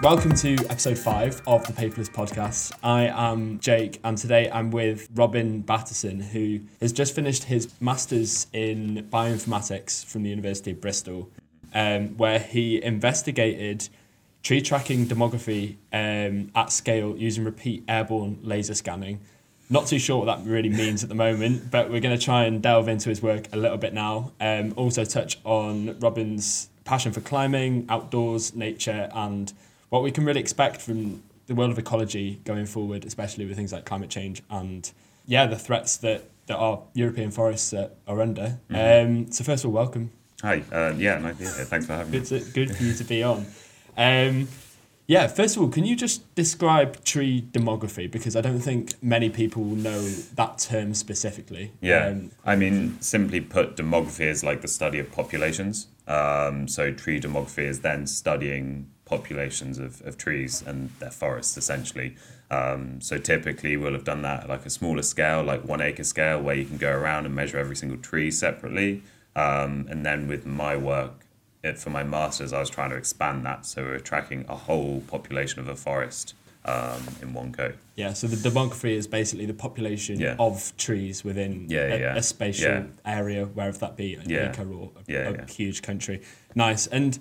Welcome 0.00 0.36
to 0.36 0.54
episode 0.70 0.96
five 0.96 1.42
of 1.44 1.66
the 1.66 1.72
Paperless 1.72 2.08
Podcast. 2.08 2.70
I 2.84 3.06
am 3.06 3.58
Jake, 3.58 3.98
and 4.04 4.16
today 4.16 4.48
I'm 4.48 4.70
with 4.70 5.08
Robin 5.12 5.60
Battison, 5.64 6.22
who 6.22 6.60
has 6.80 6.92
just 6.92 7.16
finished 7.16 7.42
his 7.42 7.68
master's 7.80 8.46
in 8.52 9.08
bioinformatics 9.10 10.04
from 10.04 10.22
the 10.22 10.30
University 10.30 10.70
of 10.70 10.80
Bristol, 10.80 11.28
um, 11.74 12.16
where 12.16 12.38
he 12.38 12.80
investigated 12.80 13.88
tree 14.44 14.62
tracking 14.62 15.04
demography 15.06 15.74
um, 15.92 16.52
at 16.54 16.70
scale 16.70 17.16
using 17.16 17.42
repeat 17.42 17.82
airborne 17.88 18.38
laser 18.44 18.74
scanning. 18.74 19.18
Not 19.68 19.88
too 19.88 19.98
sure 19.98 20.24
what 20.24 20.26
that 20.26 20.48
really 20.48 20.70
means 20.70 21.02
at 21.02 21.08
the 21.08 21.16
moment, 21.16 21.72
but 21.72 21.90
we're 21.90 22.00
going 22.00 22.16
to 22.16 22.24
try 22.24 22.44
and 22.44 22.62
delve 22.62 22.86
into 22.86 23.08
his 23.08 23.20
work 23.20 23.52
a 23.52 23.56
little 23.56 23.78
bit 23.78 23.94
now. 23.94 24.30
Um, 24.40 24.74
also, 24.76 25.04
touch 25.04 25.40
on 25.42 25.98
Robin's 25.98 26.70
passion 26.84 27.10
for 27.10 27.20
climbing, 27.20 27.86
outdoors, 27.88 28.54
nature, 28.54 29.10
and 29.12 29.52
what 29.88 30.02
we 30.02 30.10
can 30.10 30.24
really 30.24 30.40
expect 30.40 30.80
from 30.80 31.22
the 31.46 31.54
world 31.54 31.70
of 31.70 31.78
ecology 31.78 32.40
going 32.44 32.66
forward, 32.66 33.04
especially 33.04 33.46
with 33.46 33.56
things 33.56 33.72
like 33.72 33.84
climate 33.84 34.10
change 34.10 34.42
and 34.50 34.92
yeah, 35.26 35.46
the 35.46 35.56
threats 35.56 35.96
that, 35.98 36.24
that 36.46 36.56
our 36.56 36.82
European 36.94 37.30
forests 37.30 37.72
are, 37.74 37.90
are 38.06 38.20
under. 38.20 38.58
Mm-hmm. 38.70 39.26
Um, 39.26 39.32
so 39.32 39.44
first 39.44 39.64
of 39.64 39.70
all, 39.70 39.74
welcome. 39.74 40.10
Hi, 40.42 40.62
uh, 40.72 40.94
yeah, 40.96 41.18
nice 41.18 41.34
to 41.34 41.38
be 41.38 41.44
here. 41.44 41.64
Thanks 41.64 41.86
for 41.86 41.94
having 41.94 42.12
me. 42.12 42.18
Good, 42.20 42.28
to, 42.28 42.50
good 42.52 42.76
for 42.76 42.82
you 42.82 42.94
to 42.94 43.04
be 43.04 43.22
on. 43.22 43.46
Um, 43.96 44.48
yeah, 45.06 45.26
first 45.26 45.56
of 45.56 45.62
all, 45.62 45.68
can 45.68 45.84
you 45.84 45.96
just 45.96 46.34
describe 46.34 47.02
tree 47.02 47.48
demography? 47.50 48.10
Because 48.10 48.36
I 48.36 48.42
don't 48.42 48.60
think 48.60 48.94
many 49.02 49.30
people 49.30 49.64
know 49.64 50.02
that 50.02 50.58
term 50.58 50.92
specifically. 50.92 51.72
Yeah, 51.80 52.08
Um, 52.08 52.30
I 52.44 52.56
mean, 52.56 53.00
simply 53.00 53.40
put, 53.40 53.76
demography 53.76 54.26
is 54.26 54.44
like 54.44 54.60
the 54.60 54.68
study 54.68 54.98
of 54.98 55.10
populations. 55.10 55.88
Um, 56.06 56.68
so 56.68 56.92
tree 56.92 57.20
demography 57.20 57.64
is 57.64 57.80
then 57.80 58.06
studying 58.06 58.90
populations 59.08 59.78
of, 59.78 60.00
of 60.06 60.16
trees 60.18 60.62
and 60.66 60.90
their 60.98 61.10
forests, 61.10 61.56
essentially. 61.56 62.16
Um, 62.50 63.00
so 63.00 63.18
typically, 63.18 63.76
we'll 63.76 63.92
have 63.92 64.04
done 64.04 64.22
that 64.22 64.44
at 64.44 64.48
like 64.48 64.64
a 64.66 64.70
smaller 64.70 65.02
scale, 65.02 65.42
like 65.42 65.64
one 65.64 65.80
acre 65.80 66.04
scale, 66.04 66.40
where 66.40 66.54
you 66.54 66.64
can 66.64 66.76
go 66.78 66.90
around 66.90 67.26
and 67.26 67.34
measure 67.34 67.58
every 67.58 67.76
single 67.76 67.98
tree 67.98 68.30
separately. 68.30 69.02
Um, 69.36 69.86
and 69.90 70.04
then 70.04 70.28
with 70.28 70.46
my 70.46 70.76
work, 70.76 71.24
it, 71.62 71.78
for 71.78 71.90
my 71.90 72.02
masters, 72.04 72.52
I 72.52 72.60
was 72.60 72.70
trying 72.70 72.90
to 72.90 72.96
expand 72.96 73.44
that. 73.46 73.66
So 73.66 73.82
we 73.84 73.90
we're 73.90 73.98
tracking 73.98 74.44
a 74.48 74.54
whole 74.56 75.02
population 75.08 75.60
of 75.60 75.68
a 75.68 75.76
forest 75.76 76.34
um, 76.64 77.02
in 77.22 77.32
one 77.32 77.50
go. 77.52 77.72
yeah, 77.96 78.12
so 78.12 78.26
the 78.26 78.36
demography 78.36 78.90
is 78.90 79.06
basically 79.06 79.46
the 79.46 79.54
population 79.54 80.18
Yeah. 80.20 80.36
of 80.38 80.72
trees 80.76 81.24
within 81.24 81.66
Yeah, 81.68 81.80
a, 81.94 81.98
yeah, 81.98 82.16
a 82.16 82.22
spatial 82.22 82.86
area, 83.04 83.46
wherever 83.46 83.78
that 83.78 83.96
be, 83.96 84.14
an 84.14 84.30
acre 84.30 84.70
or 84.70 84.90
a, 85.08 85.34
a 85.44 85.50
huge 85.50 85.80
country. 85.82 86.20
Nice. 86.54 86.86
And 86.86 87.18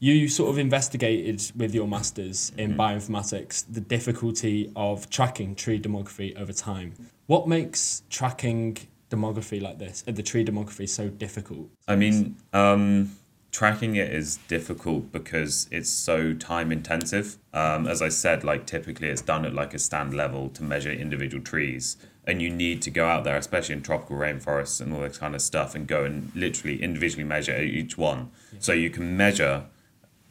you 0.00 0.28
sort 0.28 0.50
of 0.50 0.58
investigated 0.58 1.52
with 1.54 1.74
your 1.74 1.86
masters 1.86 2.52
in 2.56 2.70
Mm-hmm. 2.70 2.80
bioinformatics 2.80 3.64
the 3.70 3.80
difficulty 3.80 4.72
of 4.74 5.08
tracking 5.10 5.54
tree 5.54 5.78
demography 5.78 6.34
over 6.40 6.52
time. 6.52 6.94
What 7.26 7.46
makes 7.46 8.02
tracking 8.10 8.78
demography 9.10 9.60
like 9.60 9.78
this, 9.78 10.02
uh, 10.08 10.12
the 10.12 10.22
tree 10.22 10.44
demography, 10.44 10.88
so 10.88 11.08
difficult? 11.08 11.68
I 11.86 11.96
mean, 11.96 12.36
um, 12.52 13.16
tracking 13.52 13.96
it 13.96 14.10
is 14.12 14.38
difficult 14.48 15.12
because 15.12 15.68
it's 15.70 15.90
so 15.90 16.32
time 16.32 16.72
intensive. 16.72 17.36
Um, 17.52 17.86
as 17.86 18.00
I 18.00 18.08
said, 18.08 18.42
like 18.42 18.66
typically 18.66 19.08
it's 19.08 19.22
done 19.22 19.44
at 19.44 19.52
like 19.52 19.74
a 19.74 19.78
stand 19.78 20.14
level 20.14 20.48
to 20.50 20.62
measure 20.62 20.92
individual 20.92 21.42
trees, 21.44 21.96
and 22.26 22.40
you 22.40 22.48
need 22.48 22.80
to 22.82 22.90
go 22.90 23.06
out 23.06 23.24
there, 23.24 23.36
especially 23.36 23.74
in 23.74 23.82
tropical 23.82 24.16
rainforests 24.16 24.80
and 24.80 24.94
all 24.94 25.00
this 25.00 25.18
kind 25.18 25.34
of 25.34 25.42
stuff, 25.42 25.74
and 25.74 25.86
go 25.86 26.04
and 26.04 26.30
literally 26.34 26.82
individually 26.82 27.24
measure 27.24 27.60
each 27.60 27.98
one. 27.98 28.30
So 28.60 28.72
you 28.72 28.90
can 28.90 29.16
measure 29.16 29.66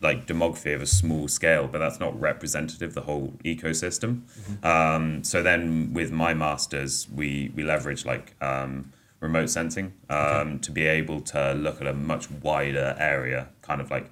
like 0.02 0.26
demography 0.26 0.74
of 0.74 0.82
a 0.82 0.86
small 0.86 1.28
scale, 1.28 1.68
but 1.68 1.80
that's 1.80 2.00
not 2.00 2.20
representative 2.20 2.90
of 2.90 2.96
the 2.96 3.02
whole 3.02 3.34
ecosystem. 3.44 4.22
Um, 4.64 5.24
so 5.24 5.44
then 5.44 5.94
with 5.94 6.12
my 6.12 6.34
masters, 6.34 7.08
we 7.14 7.52
we 7.56 7.64
leverage 7.64 8.06
like 8.06 8.34
um, 8.42 8.94
remote 9.20 9.50
sensing 9.50 9.94
um, 10.10 10.60
to 10.60 10.72
be 10.72 10.86
able 10.86 11.22
to 11.22 11.54
look 11.54 11.82
at 11.82 11.88
a 11.88 11.94
much 11.94 12.32
wider 12.32 12.96
area, 12.98 13.50
kind 13.62 13.82
of 13.82 13.92
like 13.92 14.10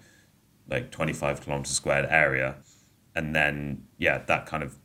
like 0.70 0.92
twenty 0.92 1.14
five 1.14 1.40
kilometers 1.42 1.72
squared 1.72 2.06
area, 2.09 2.56
and 3.16 3.34
then 3.36 3.86
yeah, 3.97 4.18
that 4.28 4.46
kind 4.46 4.64
of 4.64 4.78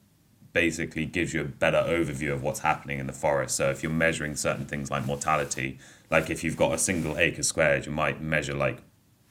basically 0.52 1.06
gives 1.06 1.32
you 1.32 1.40
a 1.40 1.44
better 1.44 1.78
overview 1.78 2.30
of 2.30 2.42
what's 2.42 2.60
happening 2.60 2.98
in 2.98 3.06
the 3.06 3.12
forest. 3.12 3.56
So 3.56 3.70
if 3.70 3.82
you're 3.82 3.90
measuring 3.90 4.36
certain 4.36 4.66
things 4.66 4.90
like 4.90 5.06
mortality, 5.06 5.78
like 6.10 6.30
if 6.30 6.44
you've 6.44 6.58
got 6.58 6.74
a 6.74 6.78
single 6.78 7.16
acre 7.16 7.42
squared, 7.42 7.86
you 7.86 7.92
might 7.92 8.20
measure 8.20 8.54
like 8.54 8.82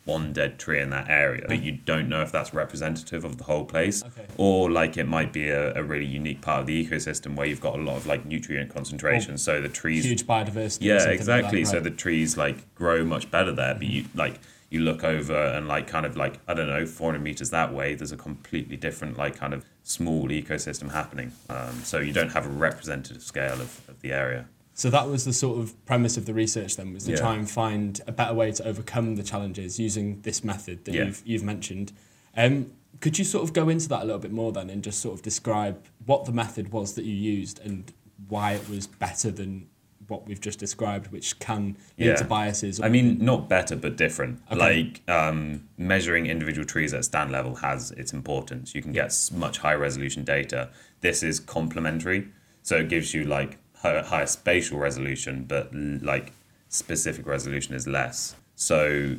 one 0.05 0.33
dead 0.33 0.57
tree 0.57 0.79
in 0.81 0.89
that 0.89 1.09
area, 1.09 1.45
but 1.47 1.61
you 1.61 1.73
don't 1.73 2.09
know 2.09 2.21
if 2.21 2.31
that's 2.31 2.53
representative 2.53 3.23
of 3.23 3.37
the 3.37 3.43
whole 3.43 3.65
place. 3.65 4.03
Okay. 4.03 4.25
Or 4.37 4.69
like 4.71 4.97
it 4.97 5.07
might 5.07 5.31
be 5.31 5.49
a, 5.49 5.75
a 5.75 5.83
really 5.83 6.05
unique 6.05 6.41
part 6.41 6.61
of 6.61 6.65
the 6.67 6.85
ecosystem 6.85 7.35
where 7.35 7.45
you've 7.45 7.61
got 7.61 7.77
a 7.77 7.81
lot 7.81 7.97
of 7.97 8.07
like 8.07 8.25
nutrient 8.25 8.73
concentration. 8.73 9.37
so 9.37 9.61
the 9.61 9.69
trees 9.69 10.03
Huge 10.05 10.25
biodiversity. 10.25 10.79
yeah, 10.81 10.97
like 10.97 11.09
exactly. 11.09 11.63
that, 11.63 11.69
So 11.69 11.79
the 11.79 11.91
trees 11.91 12.35
like 12.37 12.73
grow 12.75 13.05
much 13.05 13.29
better 13.29 13.51
there, 13.51 13.75
but 13.75 13.83
you 13.83 14.05
like 14.15 14.39
you 14.71 14.79
look 14.79 15.03
over 15.03 15.35
and 15.35 15.67
like 15.67 15.85
kind 15.87 16.05
of 16.05 16.17
like 16.17 16.39
I 16.47 16.53
don't 16.55 16.67
know, 16.67 16.85
400 16.87 17.21
meters 17.21 17.51
that 17.51 17.73
way, 17.73 17.93
there's 17.93 18.11
a 18.13 18.17
completely 18.17 18.77
different 18.77 19.17
like 19.17 19.35
kind 19.35 19.53
of 19.53 19.65
small 19.83 20.29
ecosystem 20.29 20.91
happening. 20.91 21.31
Um, 21.49 21.75
so 21.83 21.99
you 21.99 22.13
don't 22.13 22.31
have 22.31 22.45
a 22.45 22.49
representative 22.49 23.21
scale 23.21 23.53
of, 23.61 23.81
of 23.87 24.01
the 24.01 24.13
area. 24.13 24.47
So 24.81 24.89
that 24.89 25.07
was 25.07 25.25
the 25.25 25.33
sort 25.33 25.59
of 25.59 25.85
premise 25.85 26.17
of 26.17 26.25
the 26.25 26.33
research 26.33 26.75
then 26.75 26.91
was 26.91 27.03
to 27.03 27.11
Yeah. 27.11 27.17
try 27.17 27.35
and 27.35 27.47
find 27.47 28.01
a 28.07 28.11
better 28.11 28.33
way 28.33 28.51
to 28.51 28.67
overcome 28.67 29.15
the 29.15 29.21
challenges 29.21 29.79
using 29.79 30.21
this 30.21 30.43
method 30.43 30.85
that 30.85 30.95
Yeah. 30.95 31.05
you've 31.05 31.21
you've 31.23 31.43
mentioned. 31.43 31.91
Um, 32.35 32.71
could 32.99 33.19
you 33.19 33.23
sort 33.23 33.43
of 33.43 33.53
go 33.53 33.69
into 33.69 33.87
that 33.89 34.01
a 34.01 34.05
little 34.05 34.17
bit 34.27 34.31
more 34.31 34.51
then 34.51 34.71
and 34.71 34.83
just 34.83 34.99
sort 34.99 35.13
of 35.13 35.21
describe 35.21 35.85
what 36.07 36.25
the 36.25 36.31
method 36.31 36.71
was 36.71 36.93
that 36.95 37.05
you 37.05 37.13
used 37.13 37.59
and 37.63 37.93
why 38.27 38.53
it 38.53 38.67
was 38.67 38.87
better 38.87 39.29
than 39.29 39.67
what 40.07 40.25
we've 40.27 40.41
just 40.41 40.57
described, 40.57 41.11
which 41.11 41.37
can 41.37 41.77
lead 41.99 42.07
Yeah. 42.07 42.15
to 42.15 42.25
biases? 42.25 42.81
I 42.81 42.89
mean, 42.89 43.19
not 43.23 43.47
better, 43.47 43.75
but 43.75 43.95
different. 43.97 44.39
Okay. 44.51 44.59
Like 44.59 45.07
um, 45.07 45.67
measuring 45.77 46.25
individual 46.25 46.65
trees 46.65 46.91
at 46.95 47.05
stand 47.05 47.31
level 47.31 47.53
has 47.57 47.91
its 47.91 48.13
importance. 48.13 48.73
You 48.73 48.81
can 48.81 48.93
get 48.93 49.13
much 49.31 49.59
higher 49.59 49.77
resolution 49.77 50.23
data. 50.23 50.69
This 51.01 51.21
is 51.21 51.39
complementary, 51.39 52.29
so 52.63 52.77
it 52.77 52.89
gives 52.89 53.13
you 53.13 53.25
like 53.25 53.59
higher, 53.81 54.03
higher 54.03 54.25
spatial 54.27 54.77
resolution, 54.79 55.45
but 55.47 55.73
like 55.73 56.31
specific 56.69 57.25
resolution 57.27 57.73
is 57.75 57.87
less. 57.87 58.35
So 58.55 59.15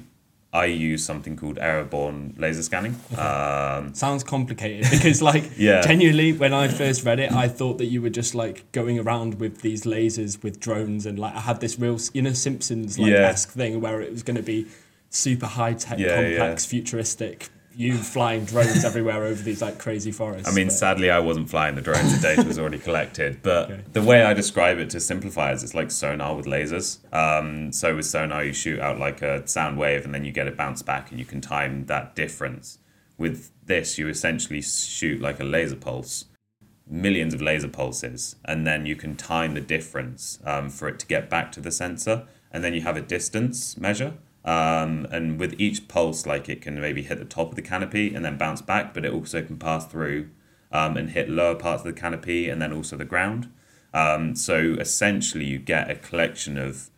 I 0.54 0.66
use 0.66 1.04
something 1.04 1.34
called 1.36 1.58
airborne 1.58 2.34
laser 2.36 2.62
scanning. 2.62 2.94
Um, 3.16 3.94
Sounds 3.94 4.22
complicated 4.22 4.86
because, 4.90 5.22
like, 5.22 5.50
Yeah. 5.56 5.80
genuinely, 5.80 6.32
when 6.34 6.52
I 6.52 6.68
first 6.68 7.04
read 7.04 7.18
it, 7.20 7.32
I 7.32 7.48
thought 7.48 7.78
that 7.78 7.86
you 7.86 8.02
were 8.02 8.10
just 8.10 8.34
like 8.34 8.70
going 8.72 8.98
around 8.98 9.40
with 9.40 9.62
these 9.62 9.84
lasers 9.84 10.42
with 10.42 10.60
drones, 10.60 11.06
and 11.06 11.18
like 11.18 11.34
I 11.34 11.40
had 11.40 11.60
this 11.60 11.78
real, 11.78 11.98
you 12.12 12.22
know, 12.22 12.32
Simpsons 12.34 12.98
like 12.98 13.10
Yeah. 13.12 13.28
esque 13.28 13.50
thing 13.50 13.80
where 13.80 14.00
it 14.02 14.12
was 14.12 14.22
going 14.22 14.36
to 14.36 14.42
be 14.42 14.66
super 15.08 15.46
high 15.46 15.72
tech, 15.72 15.98
Yeah, 15.98 16.14
complex, 16.16 16.64
futuristic. 16.66 17.48
You 17.74 17.96
flying 17.96 18.44
drones 18.44 18.84
everywhere 18.84 19.24
over 19.24 19.42
these 19.42 19.62
like 19.62 19.78
crazy 19.78 20.12
forests. 20.12 20.48
I 20.48 20.52
mean, 20.54 20.66
but- 20.68 20.72
sadly, 20.74 21.10
I 21.10 21.18
wasn't 21.20 21.48
flying 21.48 21.74
the 21.74 21.80
drones. 21.80 22.14
The 22.20 22.20
data 22.28 22.46
was 22.46 22.58
already 22.58 22.78
collected. 22.78 23.42
But 23.42 23.70
Okay. 23.70 23.80
the 23.92 24.02
way 24.02 24.22
I 24.22 24.34
describe 24.34 24.78
it 24.78 24.90
to 24.90 25.00
simplify 25.00 25.52
is 25.52 25.62
it's 25.62 25.74
like 25.74 25.90
sonar 25.90 26.34
with 26.36 26.46
lasers. 26.46 26.98
Um, 27.14 27.72
so 27.72 27.96
with 27.96 28.04
sonar, 28.06 28.44
you 28.44 28.52
shoot 28.52 28.78
out 28.80 28.98
like 28.98 29.22
a 29.22 29.46
sound 29.48 29.78
wave 29.78 30.04
and 30.04 30.14
then 30.14 30.24
you 30.24 30.32
get 30.32 30.46
it 30.46 30.56
bounce 30.56 30.82
back 30.82 31.10
and 31.10 31.18
you 31.18 31.24
can 31.24 31.40
time 31.40 31.86
that 31.86 32.14
difference. 32.14 32.78
With 33.18 33.50
this, 33.64 33.98
you 33.98 34.08
essentially 34.08 34.60
shoot 34.62 35.20
like 35.20 35.40
a 35.40 35.44
laser 35.44 35.76
pulse, 35.76 36.26
millions 36.86 37.32
of 37.32 37.40
laser 37.40 37.68
pulses, 37.68 38.36
and 38.44 38.66
then 38.66 38.84
you 38.86 38.96
can 38.96 39.16
time 39.16 39.54
the 39.54 39.60
difference 39.60 40.38
um, 40.44 40.68
for 40.68 40.88
it 40.88 40.98
to 40.98 41.06
get 41.06 41.30
back 41.30 41.52
to 41.52 41.60
the 41.60 41.70
sensor. 41.70 42.24
And 42.50 42.62
then 42.62 42.74
you 42.74 42.82
have 42.82 42.96
a 42.98 43.00
distance 43.00 43.78
measure. 43.78 44.12
Um, 44.44 45.06
and 45.10 45.38
with 45.38 45.54
each 45.60 45.86
pulse, 45.88 46.26
like 46.26 46.48
it 46.48 46.60
can 46.62 46.80
maybe 46.80 47.02
hit 47.02 47.18
the 47.18 47.24
top 47.24 47.50
of 47.50 47.56
the 47.56 47.62
canopy 47.62 48.14
and 48.14 48.24
then 48.24 48.36
bounce 48.36 48.60
back, 48.60 48.92
but 48.92 49.04
it 49.04 49.12
also 49.12 49.42
can 49.42 49.56
pass 49.56 49.86
through 49.86 50.30
um, 50.72 50.96
and 50.96 51.10
hit 51.10 51.28
lower 51.28 51.54
parts 51.54 51.82
of 51.84 51.94
the 51.94 52.00
canopy 52.00 52.48
and 52.48 52.60
then 52.60 52.72
also 52.72 52.96
the 52.96 53.04
ground. 53.04 53.52
Um, 53.94 54.34
so 54.34 54.76
essentially, 54.80 55.44
you 55.44 55.58
get 55.58 55.90
a 55.90 55.94
collection 55.94 56.56
of 56.56 56.88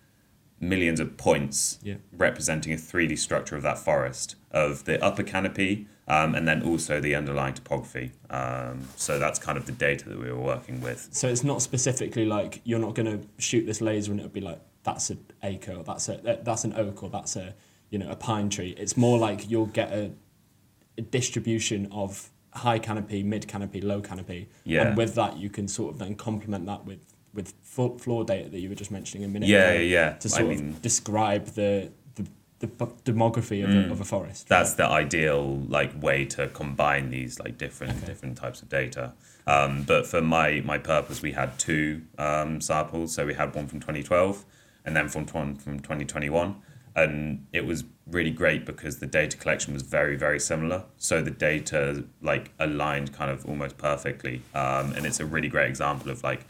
millions 0.60 1.00
of 1.00 1.16
points 1.16 1.78
Yeah. 1.82 1.96
representing 2.16 2.72
a 2.72 2.76
3D 2.76 3.16
structure 3.18 3.56
of 3.56 3.62
that 3.62 3.78
forest, 3.78 4.36
of 4.50 4.84
the 4.84 5.02
upper 5.04 5.22
canopy, 5.22 5.86
um, 6.06 6.34
and 6.34 6.46
then 6.46 6.62
also 6.62 7.00
the 7.00 7.14
underlying 7.14 7.54
topography. 7.54 8.12
Um, 8.30 8.88
so 8.96 9.18
that's 9.18 9.38
kind 9.38 9.58
of 9.58 9.66
the 9.66 9.72
data 9.72 10.08
that 10.08 10.18
we 10.18 10.30
were 10.30 10.40
working 10.40 10.80
with. 10.80 11.08
So 11.12 11.28
it's 11.28 11.44
not 11.44 11.60
specifically 11.62 12.24
like 12.24 12.60
you're 12.64 12.78
not 12.78 12.94
going 12.94 13.06
to 13.20 13.26
shoot 13.38 13.66
this 13.66 13.80
laser 13.80 14.12
and 14.12 14.20
it'll 14.20 14.30
be 14.32 14.40
like 14.40 14.60
that's 14.84 15.10
an 15.10 15.24
acre 15.42 15.72
or 15.72 15.82
that's 15.82 16.08
a 16.08 16.38
that's 16.44 16.64
an 16.64 16.74
oak 16.76 17.02
or 17.02 17.08
that's 17.10 17.34
a 17.36 17.54
you 17.90 17.98
know 17.98 18.10
a 18.10 18.16
pine 18.16 18.48
tree. 18.50 18.74
It's 18.78 18.96
more 18.96 19.18
like 19.18 19.50
you'll 19.50 19.66
get 19.66 19.92
a, 19.92 20.12
a 20.96 21.02
distribution 21.02 21.88
of 21.90 22.30
high 22.52 22.78
canopy, 22.78 23.22
mid 23.22 23.48
canopy, 23.48 23.80
low 23.80 24.00
canopy, 24.00 24.48
Yeah. 24.64 24.88
and 24.88 24.96
with 24.96 25.14
that 25.16 25.36
you 25.38 25.50
can 25.50 25.66
sort 25.68 25.92
of 25.94 25.98
then 25.98 26.14
complement 26.14 26.66
that 26.66 26.84
with 26.84 27.00
with 27.32 27.52
flo- 27.62 27.98
floor 27.98 28.24
data 28.24 28.48
that 28.48 28.60
you 28.60 28.68
were 28.68 28.76
just 28.76 28.92
mentioning 28.92 29.24
a 29.24 29.28
minute 29.28 29.48
Yeah, 29.48 29.70
ago 29.70 29.80
yeah, 29.80 30.00
yeah. 30.00 30.12
to 30.12 30.28
I 30.28 30.30
sort 30.30 30.48
mean- 30.50 30.68
of 30.68 30.82
describe 30.82 31.46
the, 31.46 31.90
the 32.14 32.24
the 32.60 32.68
demography 33.04 33.64
of, 33.64 33.70
Mm. 33.70 33.88
a, 33.88 33.92
of 33.92 34.00
a 34.00 34.04
forest. 34.04 34.46
that's 34.48 34.74
the 34.74 34.86
ideal 34.86 35.58
like 35.68 35.90
way 36.00 36.24
to 36.26 36.46
combine 36.48 37.10
these 37.10 37.40
like 37.40 37.58
different 37.58 37.96
Okay. 37.96 38.06
different 38.06 38.36
types 38.38 38.62
of 38.62 38.68
data. 38.68 39.14
Um, 39.46 39.82
but 39.82 40.06
for 40.06 40.20
my 40.22 40.62
my 40.64 40.78
purpose, 40.78 41.20
we 41.22 41.32
had 41.32 41.58
two 41.58 42.02
um, 42.18 42.60
samples. 42.60 43.12
So 43.14 43.26
we 43.26 43.34
had 43.34 43.54
one 43.54 43.66
from 43.66 43.80
2012 43.80 44.44
and 44.84 44.96
then 44.96 45.08
from 45.08 45.26
from 45.26 45.56
2021, 45.56 46.56
and 46.96 47.46
it 47.52 47.66
was 47.66 47.84
really 48.06 48.30
great 48.30 48.66
because 48.66 48.98
the 48.98 49.06
data 49.06 49.36
collection 49.36 49.72
was 49.72 49.82
very 49.82 50.16
very 50.16 50.40
similar. 50.40 50.84
So 50.98 51.22
the 51.22 51.30
data 51.30 52.04
like 52.22 52.52
aligned 52.58 53.12
kind 53.12 53.30
of 53.30 53.46
almost 53.46 53.78
perfectly, 53.78 54.42
um, 54.54 54.92
and 54.92 55.06
it's 55.06 55.20
a 55.20 55.26
really 55.26 55.48
great 55.48 55.68
example 55.68 56.10
of 56.10 56.22
like 56.22 56.46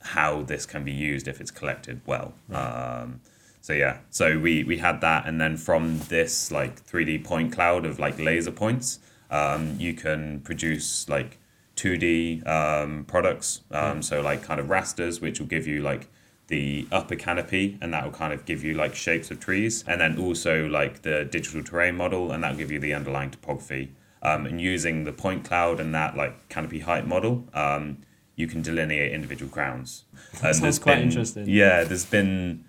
how 0.00 0.42
this 0.42 0.66
can 0.66 0.84
be 0.84 0.92
used 0.92 1.26
if 1.28 1.40
it's 1.40 1.50
collected 1.50 2.00
well. 2.06 2.34
Um, 2.52 3.20
so 3.60 3.72
yeah, 3.72 3.98
so 4.10 4.38
we 4.38 4.62
we 4.62 4.76
had 4.76 5.00
that, 5.00 5.26
and 5.26 5.40
then 5.40 5.56
from 5.56 5.98
this 6.08 6.52
like 6.52 6.82
three 6.82 7.06
D 7.06 7.18
point 7.18 7.52
cloud 7.52 7.86
of 7.86 7.98
like 7.98 8.18
laser 8.18 8.50
points, 8.50 8.98
um, 9.30 9.76
you 9.78 9.94
can 9.94 10.40
produce 10.40 11.08
like 11.08 11.38
two 11.74 11.96
D 11.96 12.42
um, 12.42 13.04
products. 13.06 13.62
Um, 13.70 14.02
so 14.02 14.20
like 14.20 14.42
kind 14.42 14.60
of 14.60 14.68
rasters, 14.68 15.22
which 15.22 15.40
will 15.40 15.46
give 15.46 15.66
you 15.66 15.80
like 15.80 16.08
the 16.54 16.86
upper 16.92 17.16
canopy, 17.16 17.76
and 17.80 17.92
that 17.92 18.04
will 18.04 18.12
kind 18.12 18.32
of 18.32 18.44
give 18.44 18.62
you 18.62 18.74
like 18.74 18.94
shapes 18.94 19.28
of 19.32 19.40
trees, 19.40 19.82
and 19.88 20.00
then 20.00 20.16
also 20.16 20.68
like 20.68 21.02
the 21.02 21.24
digital 21.24 21.64
terrain 21.64 21.96
model, 21.96 22.30
and 22.30 22.44
that 22.44 22.52
will 22.52 22.58
give 22.58 22.70
you 22.70 22.78
the 22.78 22.94
underlying 22.94 23.32
topography. 23.32 23.92
Um, 24.22 24.46
and 24.46 24.60
using 24.60 25.02
the 25.04 25.12
point 25.12 25.44
cloud 25.44 25.80
and 25.80 25.92
that 25.94 26.16
like 26.16 26.48
canopy 26.48 26.78
height 26.78 27.06
model, 27.06 27.44
um, 27.52 27.98
you 28.36 28.46
can 28.46 28.62
delineate 28.62 29.12
individual 29.12 29.50
crowns. 29.50 30.04
And 30.42 30.54
sounds 30.54 30.78
quite 30.78 30.94
been- 30.94 31.08
interesting. 31.08 31.44
Yeah, 31.48 31.82
there's 31.82 32.06
been 32.06 32.64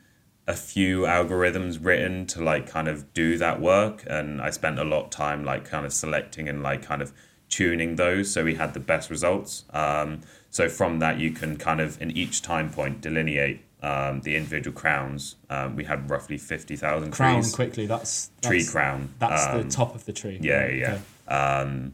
a 0.47 0.55
few 0.55 1.01
algorithms 1.01 1.77
written 1.81 2.25
to 2.27 2.43
like 2.43 2.67
kind 2.67 2.88
of 2.88 3.13
do 3.13 3.38
that 3.38 3.61
work, 3.61 4.03
and 4.07 4.41
I 4.41 4.49
spent 4.49 4.79
a 4.79 4.83
lot 4.83 5.03
of 5.05 5.09
time 5.11 5.45
like 5.45 5.63
kind 5.63 5.85
of 5.85 5.93
selecting 5.93 6.49
and 6.49 6.63
like 6.63 6.81
kind 6.81 7.03
of 7.03 7.13
tuning 7.49 7.95
those 7.95 8.31
so 8.31 8.43
we 8.43 8.55
had 8.55 8.73
the 8.73 8.79
best 8.79 9.11
results. 9.11 9.65
Um, 9.71 10.21
so 10.49 10.67
from 10.69 10.99
that, 10.99 11.19
you 11.19 11.31
can 11.31 11.57
kind 11.57 11.79
of 11.79 12.01
in 12.01 12.09
each 12.17 12.41
time 12.41 12.69
point 12.71 13.01
delineate 13.01 13.64
um, 13.85 14.21
the 14.21 14.35
individual 14.35 14.75
crowns. 14.75 15.35
Um, 15.49 15.75
we 15.75 15.83
had 15.83 16.09
roughly 16.09 16.37
fifty 16.37 16.75
thousand 16.75 17.11
crown 17.11 17.41
trees. 17.41 17.55
quickly. 17.55 17.85
That's, 17.85 18.27
that's 18.27 18.47
Tree 18.47 18.65
crown. 18.65 19.13
That's 19.19 19.45
um, 19.45 19.61
the 19.61 19.69
top 19.69 19.93
of 19.93 20.05
the 20.05 20.13
tree. 20.13 20.39
yeah, 20.41 20.67
yeah. 20.67 20.99
okay. 21.27 21.35
Um, 21.35 21.93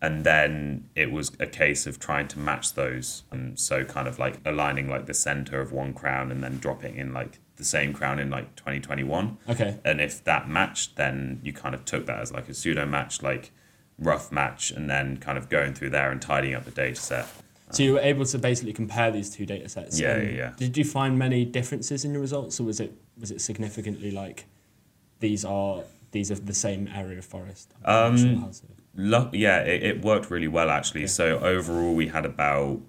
and 0.00 0.24
then 0.24 0.88
it 0.94 1.10
was 1.10 1.32
a 1.40 1.46
case 1.46 1.86
of 1.86 1.98
trying 1.98 2.28
to 2.28 2.38
match 2.38 2.74
those. 2.74 3.24
And 3.30 3.58
so 3.58 3.84
kind 3.84 4.06
of 4.06 4.18
like 4.18 4.40
aligning 4.44 4.88
like 4.88 5.06
the 5.06 5.14
center 5.14 5.60
of 5.60 5.72
one 5.72 5.92
crown 5.92 6.30
and 6.30 6.42
then 6.42 6.58
dropping 6.58 6.96
in 6.96 7.12
like 7.12 7.40
the 7.56 7.64
same 7.64 7.92
crown 7.92 8.18
in 8.20 8.30
like 8.30 8.54
2021. 8.54 9.38
Okay. 9.48 9.76
And 9.84 10.00
if 10.00 10.22
that 10.24 10.48
matched, 10.48 10.96
then 10.96 11.40
you 11.42 11.52
kind 11.52 11.74
of 11.74 11.84
took 11.84 12.06
that 12.06 12.20
as 12.20 12.32
like 12.32 12.48
a 12.48 12.54
pseudo 12.54 12.86
match, 12.86 13.22
like 13.22 13.50
rough 13.98 14.30
match, 14.30 14.70
and 14.70 14.88
then 14.88 15.16
kind 15.16 15.36
of 15.36 15.48
going 15.48 15.74
through 15.74 15.90
there 15.90 16.12
and 16.12 16.22
tidying 16.22 16.54
up 16.54 16.64
the 16.64 16.70
data 16.70 17.00
set. 17.00 17.28
So 17.70 17.82
you 17.82 17.94
were 17.94 18.00
able 18.00 18.24
to 18.24 18.38
basically 18.38 18.72
compare 18.72 19.10
these 19.10 19.30
two 19.30 19.46
data 19.46 19.68
sets. 19.68 20.00
Yeah, 20.00 20.16
yeah, 20.18 20.30
yeah. 20.30 20.52
Did 20.56 20.76
you 20.76 20.84
find 20.84 21.18
many 21.18 21.44
differences 21.44 22.04
in 22.04 22.12
your 22.12 22.20
results, 22.20 22.60
or 22.60 22.64
was 22.64 22.80
it 22.80 22.92
was 23.18 23.30
it 23.30 23.40
significantly 23.40 24.10
like 24.10 24.46
these 25.20 25.44
are 25.44 25.82
these 26.12 26.30
are 26.30 26.36
the 26.36 26.54
same 26.54 26.88
area 26.88 27.18
of 27.18 27.24
forest? 27.24 27.74
Um, 27.84 28.16
how 28.40 28.50
yeah, 29.32 29.60
it, 29.60 29.82
it 29.82 30.04
worked 30.04 30.30
really 30.30 30.48
well 30.48 30.70
actually. 30.70 31.06
So 31.06 31.38
overall, 31.38 31.94
we 31.94 32.08
had 32.08 32.24
about 32.24 32.80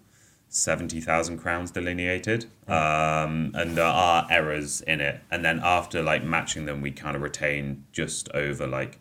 seventy 0.47 1.01
thousand 1.01 1.37
crowns 1.37 1.71
delineated, 1.71 2.45
um, 2.67 3.51
and 3.53 3.75
there 3.75 3.85
are 3.85 4.27
errors 4.29 4.81
in 4.81 5.01
it. 5.01 5.21
And 5.29 5.45
then 5.45 5.59
after 5.63 6.01
like 6.01 6.23
matching 6.23 6.65
them, 6.65 6.81
we 6.81 6.91
kind 6.91 7.15
of 7.15 7.21
retained 7.21 7.83
just 7.91 8.29
over 8.33 8.65
like 8.65 8.99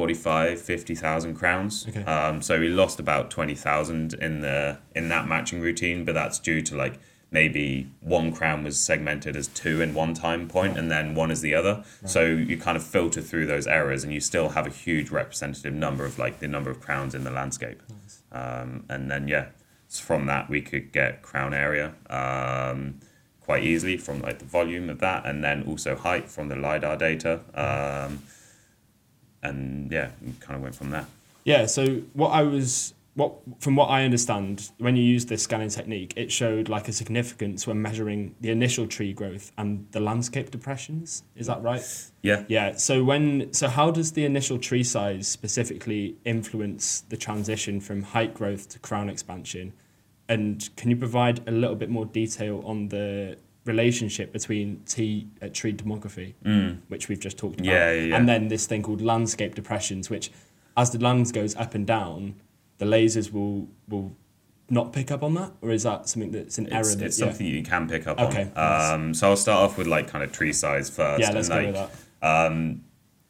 45, 0.00 0.62
50,000 0.62 1.34
crowns. 1.34 1.86
Okay. 1.86 2.02
Um, 2.04 2.40
so 2.40 2.58
we 2.58 2.68
lost 2.68 2.98
about 2.98 3.30
twenty 3.30 3.54
thousand 3.54 4.14
in 4.14 4.40
the 4.40 4.78
in 4.94 5.10
that 5.10 5.28
matching 5.28 5.60
routine, 5.60 6.06
but 6.06 6.14
that's 6.14 6.38
due 6.38 6.62
to 6.62 6.74
like 6.74 6.98
maybe 7.30 7.86
one 8.00 8.32
crown 8.32 8.64
was 8.64 8.80
segmented 8.80 9.36
as 9.36 9.48
two 9.48 9.82
in 9.82 9.92
one 9.92 10.14
time 10.14 10.48
point 10.48 10.78
and 10.78 10.90
then 10.90 11.14
one 11.14 11.30
as 11.30 11.42
the 11.42 11.54
other. 11.54 11.84
So 12.06 12.24
you 12.24 12.56
kind 12.56 12.78
of 12.78 12.82
filter 12.82 13.20
through 13.20 13.44
those 13.44 13.66
errors 13.66 14.02
and 14.02 14.10
you 14.10 14.20
still 14.20 14.48
have 14.48 14.66
a 14.66 14.70
huge 14.70 15.10
representative 15.10 15.74
number 15.74 16.06
of 16.06 16.18
like 16.18 16.38
the 16.38 16.48
number 16.48 16.70
of 16.70 16.80
crowns 16.80 17.14
in 17.14 17.24
the 17.24 17.30
landscape. 17.30 17.82
Um, 18.32 18.86
and 18.88 19.10
then 19.10 19.28
yeah, 19.28 19.48
from 19.90 20.24
that 20.26 20.48
we 20.48 20.62
could 20.62 20.92
get 20.92 21.20
crown 21.20 21.52
area 21.52 21.92
um, 22.08 23.00
quite 23.42 23.64
easily 23.64 23.98
from 23.98 24.22
like 24.22 24.38
the 24.38 24.46
volume 24.46 24.88
of 24.88 24.98
that 25.00 25.26
and 25.26 25.44
then 25.44 25.62
also 25.64 25.94
height 25.94 26.30
from 26.30 26.48
the 26.48 26.56
LiDAR 26.56 26.96
data. 26.96 27.40
Um, 27.54 28.22
and 29.42 29.90
yeah, 29.90 30.10
kind 30.40 30.56
of 30.56 30.62
went 30.62 30.74
from 30.74 30.90
there. 30.90 31.06
Yeah. 31.44 31.66
So 31.66 32.02
what 32.12 32.30
I 32.30 32.42
was 32.42 32.94
what 33.14 33.34
from 33.58 33.76
what 33.76 33.86
I 33.86 34.04
understand, 34.04 34.70
when 34.78 34.96
you 34.96 35.02
use 35.02 35.26
this 35.26 35.42
scanning 35.42 35.68
technique, 35.68 36.12
it 36.16 36.30
showed 36.30 36.68
like 36.68 36.88
a 36.88 36.92
significance 36.92 37.66
when 37.66 37.82
measuring 37.82 38.34
the 38.40 38.50
initial 38.50 38.86
tree 38.86 39.12
growth 39.12 39.52
and 39.58 39.86
the 39.90 40.00
landscape 40.00 40.50
depressions. 40.50 41.22
Is 41.34 41.46
that 41.46 41.62
right? 41.62 41.82
Yeah. 42.22 42.44
Yeah. 42.48 42.76
So 42.76 43.02
when 43.04 43.52
so 43.52 43.68
how 43.68 43.90
does 43.90 44.12
the 44.12 44.24
initial 44.24 44.58
tree 44.58 44.84
size 44.84 45.26
specifically 45.26 46.16
influence 46.24 47.02
the 47.08 47.16
transition 47.16 47.80
from 47.80 48.02
height 48.02 48.34
growth 48.34 48.68
to 48.70 48.78
crown 48.78 49.10
expansion? 49.10 49.72
And 50.28 50.68
can 50.76 50.90
you 50.90 50.96
provide 50.96 51.46
a 51.48 51.50
little 51.50 51.76
bit 51.76 51.90
more 51.90 52.06
detail 52.06 52.62
on 52.64 52.88
the 52.88 53.36
relationship 53.74 54.32
between 54.32 54.66
T, 54.92 55.26
uh, 55.42 55.48
tree 55.58 55.72
demography, 55.82 56.30
which 56.92 57.08
we've 57.08 57.20
just 57.28 57.36
talked 57.38 57.60
about, 57.60 57.70
Mm. 57.70 57.74
Yeah, 57.74 57.92
yeah, 57.92 58.16
and 58.16 58.28
then 58.28 58.48
this 58.48 58.66
thing 58.66 58.82
called 58.82 59.00
landscape 59.00 59.54
depressions, 59.54 60.10
which 60.10 60.30
as 60.76 60.90
the 60.90 60.98
land 61.06 61.32
goes 61.32 61.54
up 61.56 61.74
and 61.74 61.86
down, 61.86 62.34
the 62.78 62.86
lasers 62.86 63.32
will 63.32 63.68
will 63.88 64.08
not 64.72 64.92
pick 64.92 65.10
up 65.10 65.22
on 65.22 65.34
that, 65.34 65.50
or 65.62 65.70
is 65.78 65.82
that 65.82 66.08
something 66.08 66.30
that's 66.30 66.58
an 66.58 66.66
error? 66.72 66.80
It's, 66.80 66.94
that, 66.94 67.06
it's 67.06 67.18
yeah. 67.18 67.26
something 67.26 67.46
you 67.46 67.62
can 67.62 67.88
pick 67.88 68.06
up 68.06 68.20
Okay, 68.20 68.42
on. 68.42 68.52
nice. 68.54 68.90
Um, 68.92 69.14
so 69.14 69.22
I'll 69.30 69.36
start 69.36 69.60
off 69.64 69.76
with 69.78 69.88
like 69.88 70.06
kind 70.12 70.22
of 70.24 70.30
tree 70.32 70.52
size 70.52 70.88
first. 70.88 71.20
Yeah, 71.20 71.30
let's 71.32 71.48
and, 71.50 71.58
go 71.58 71.80
like, 71.80 71.90
with 71.90 71.90
that. 72.20 72.76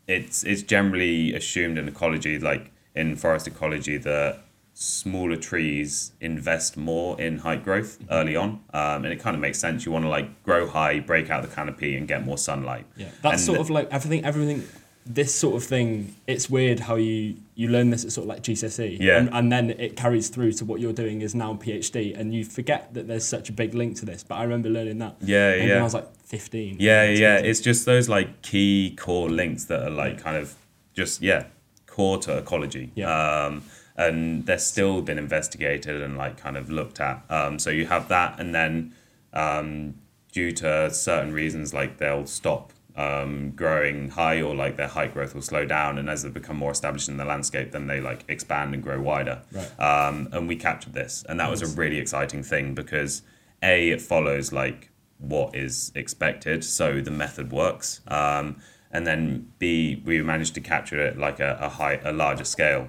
it's 0.07 0.45
it's 0.45 0.63
generally 0.63 1.35
assumed 1.35 1.79
in 1.79 1.89
ecology, 1.89 2.39
like 2.39 2.71
in 2.95 3.17
forest 3.17 3.47
ecology, 3.47 3.97
that 3.99 4.39
smaller 4.75 5.37
trees 5.37 6.13
invest 6.21 6.77
more 6.77 7.21
in 7.21 7.39
height 7.39 7.63
growth 7.65 7.99
Mm-hmm. 8.01 8.13
early 8.13 8.37
on, 8.37 8.49
um, 8.73 9.05
and 9.05 9.07
it 9.07 9.21
kind 9.21 9.35
of 9.35 9.41
makes 9.41 9.59
sense. 9.59 9.85
You 9.85 9.93
want 9.93 10.05
to 10.05 10.09
like 10.09 10.43
grow 10.43 10.67
high, 10.69 11.01
break 11.01 11.31
out 11.31 11.43
the 11.43 11.49
canopy, 11.55 11.97
and 11.97 12.07
get 12.09 12.25
more 12.25 12.39
sunlight. 12.39 12.87
Yeah, 12.97 13.09
that's 13.23 13.35
And 13.35 13.41
sort 13.41 13.59
of 13.61 13.71
like 13.71 13.89
everything. 13.91 14.25
Everything. 14.25 14.67
This 15.07 15.35
sort 15.35 15.57
of 15.57 15.65
thing. 15.65 16.15
It's 16.27 16.49
weird 16.50 16.81
how 16.81 16.97
you 16.97 17.37
you 17.55 17.69
learn 17.69 17.91
this 17.91 18.05
at 18.05 18.12
sort 18.12 18.25
of 18.25 18.29
like 18.29 18.43
GCSE. 18.43 18.99
Yeah. 19.00 19.17
And, 19.19 19.31
and 19.33 19.50
then 19.50 19.71
it 19.71 19.97
carries 19.97 20.29
through 20.29 20.53
to 20.53 20.65
what 20.65 20.79
you're 20.81 20.93
doing 20.93 21.23
is 21.23 21.35
now 21.35 21.55
PhD, 21.55 22.17
and 22.19 22.33
you 22.35 22.45
forget 22.45 22.95
that 22.95 23.09
there's 23.09 23.25
such 23.25 23.49
a 23.49 23.53
big 23.53 23.75
link 23.75 23.97
to 23.97 24.05
this. 24.07 24.23
But 24.23 24.37
I 24.37 24.43
remember 24.45 24.69
learning 24.69 24.99
that. 24.99 25.17
Yeah, 25.21 25.55
yeah. 25.55 25.69
When 25.69 25.79
I 25.79 25.83
was 25.83 25.95
like 25.95 26.15
15. 26.27 26.77
Yeah, 26.79 27.05
yeah. 27.09 27.37
It's 27.39 27.61
just 27.61 27.87
those 27.87 28.09
like 28.09 28.43
key 28.43 28.95
core 28.99 29.29
links 29.31 29.65
that 29.65 29.83
are 29.83 29.91
like 29.91 30.23
kind 30.23 30.37
of 30.37 30.55
just 30.95 31.23
yeah 31.23 31.45
core 31.87 32.19
to 32.19 32.39
ecology. 32.39 32.93
Yeah. 32.95 33.47
Um, 33.47 33.62
and 34.00 34.47
they're 34.47 34.59
still 34.59 35.02
been 35.02 35.19
investigated 35.19 36.00
and 36.00 36.16
like 36.16 36.38
kind 36.38 36.57
of 36.57 36.71
looked 36.71 37.00
at. 37.00 37.23
Um, 37.28 37.59
so 37.59 37.69
you 37.69 37.87
have 37.87 38.09
that, 38.09 38.40
and 38.40 38.54
then 38.54 38.95
um, 39.35 39.95
due 40.33 40.52
to 40.52 40.90
certain 40.90 41.33
reasons, 41.35 41.75
like 41.75 41.99
they'll 41.99 42.26
stop 42.26 42.73
um, 42.97 43.50
growing 43.50 44.09
high 44.09 44.40
or 44.40 44.54
like 44.54 44.76
their 44.76 44.88
height 44.88 45.12
growth 45.12 45.35
will 45.35 45.42
slow 45.42 45.66
down, 45.66 45.99
and 45.99 46.09
as 46.09 46.23
they 46.23 46.30
become 46.30 46.57
more 46.57 46.73
established 46.73 47.11
in 47.11 47.19
the 47.19 47.26
landscape, 47.26 47.73
then 47.73 47.87
they 47.88 48.00
like 48.00 48.25
expand 48.26 48.73
and 48.75 48.83
grow 48.83 48.99
wider. 49.00 49.42
Right. 49.52 49.80
Um, 49.80 50.28
and 50.33 50.49
we 50.49 50.57
captured 50.57 50.95
this, 50.95 51.23
and 51.28 51.38
that 51.38 51.50
was 51.50 51.61
a 51.61 51.66
really 51.66 51.99
exciting 51.99 52.42
thing 52.42 52.75
because 52.75 53.21
a 53.62 53.90
it 53.90 54.00
follows 54.00 54.50
like 54.50 54.88
what 55.19 55.54
is 55.54 55.92
expected, 55.95 56.64
so 56.64 57.02
the 57.02 57.11
method 57.11 57.52
works. 57.52 58.00
Um, 58.09 58.57
and 58.92 59.07
then 59.07 59.52
B, 59.59 60.02
we 60.04 60.21
managed 60.23 60.54
to 60.54 60.61
capture 60.61 60.99
it 60.99 61.16
like 61.16 61.38
a, 61.38 61.59
a 61.61 61.69
high, 61.69 62.00
a 62.02 62.12
larger 62.12 62.45
scale, 62.45 62.88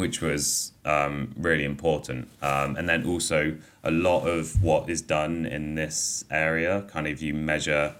which 0.00 0.20
was 0.20 0.72
um, 0.84 1.32
really 1.36 1.64
important. 1.64 2.28
Um, 2.42 2.76
and 2.76 2.88
then 2.88 3.06
also 3.06 3.56
a 3.84 3.90
lot 3.90 4.26
of 4.26 4.60
what 4.62 4.88
is 4.88 5.02
done 5.02 5.46
in 5.46 5.74
this 5.76 6.24
area, 6.30 6.82
kind 6.90 7.06
of 7.06 7.22
you 7.22 7.34
measure 7.34 7.94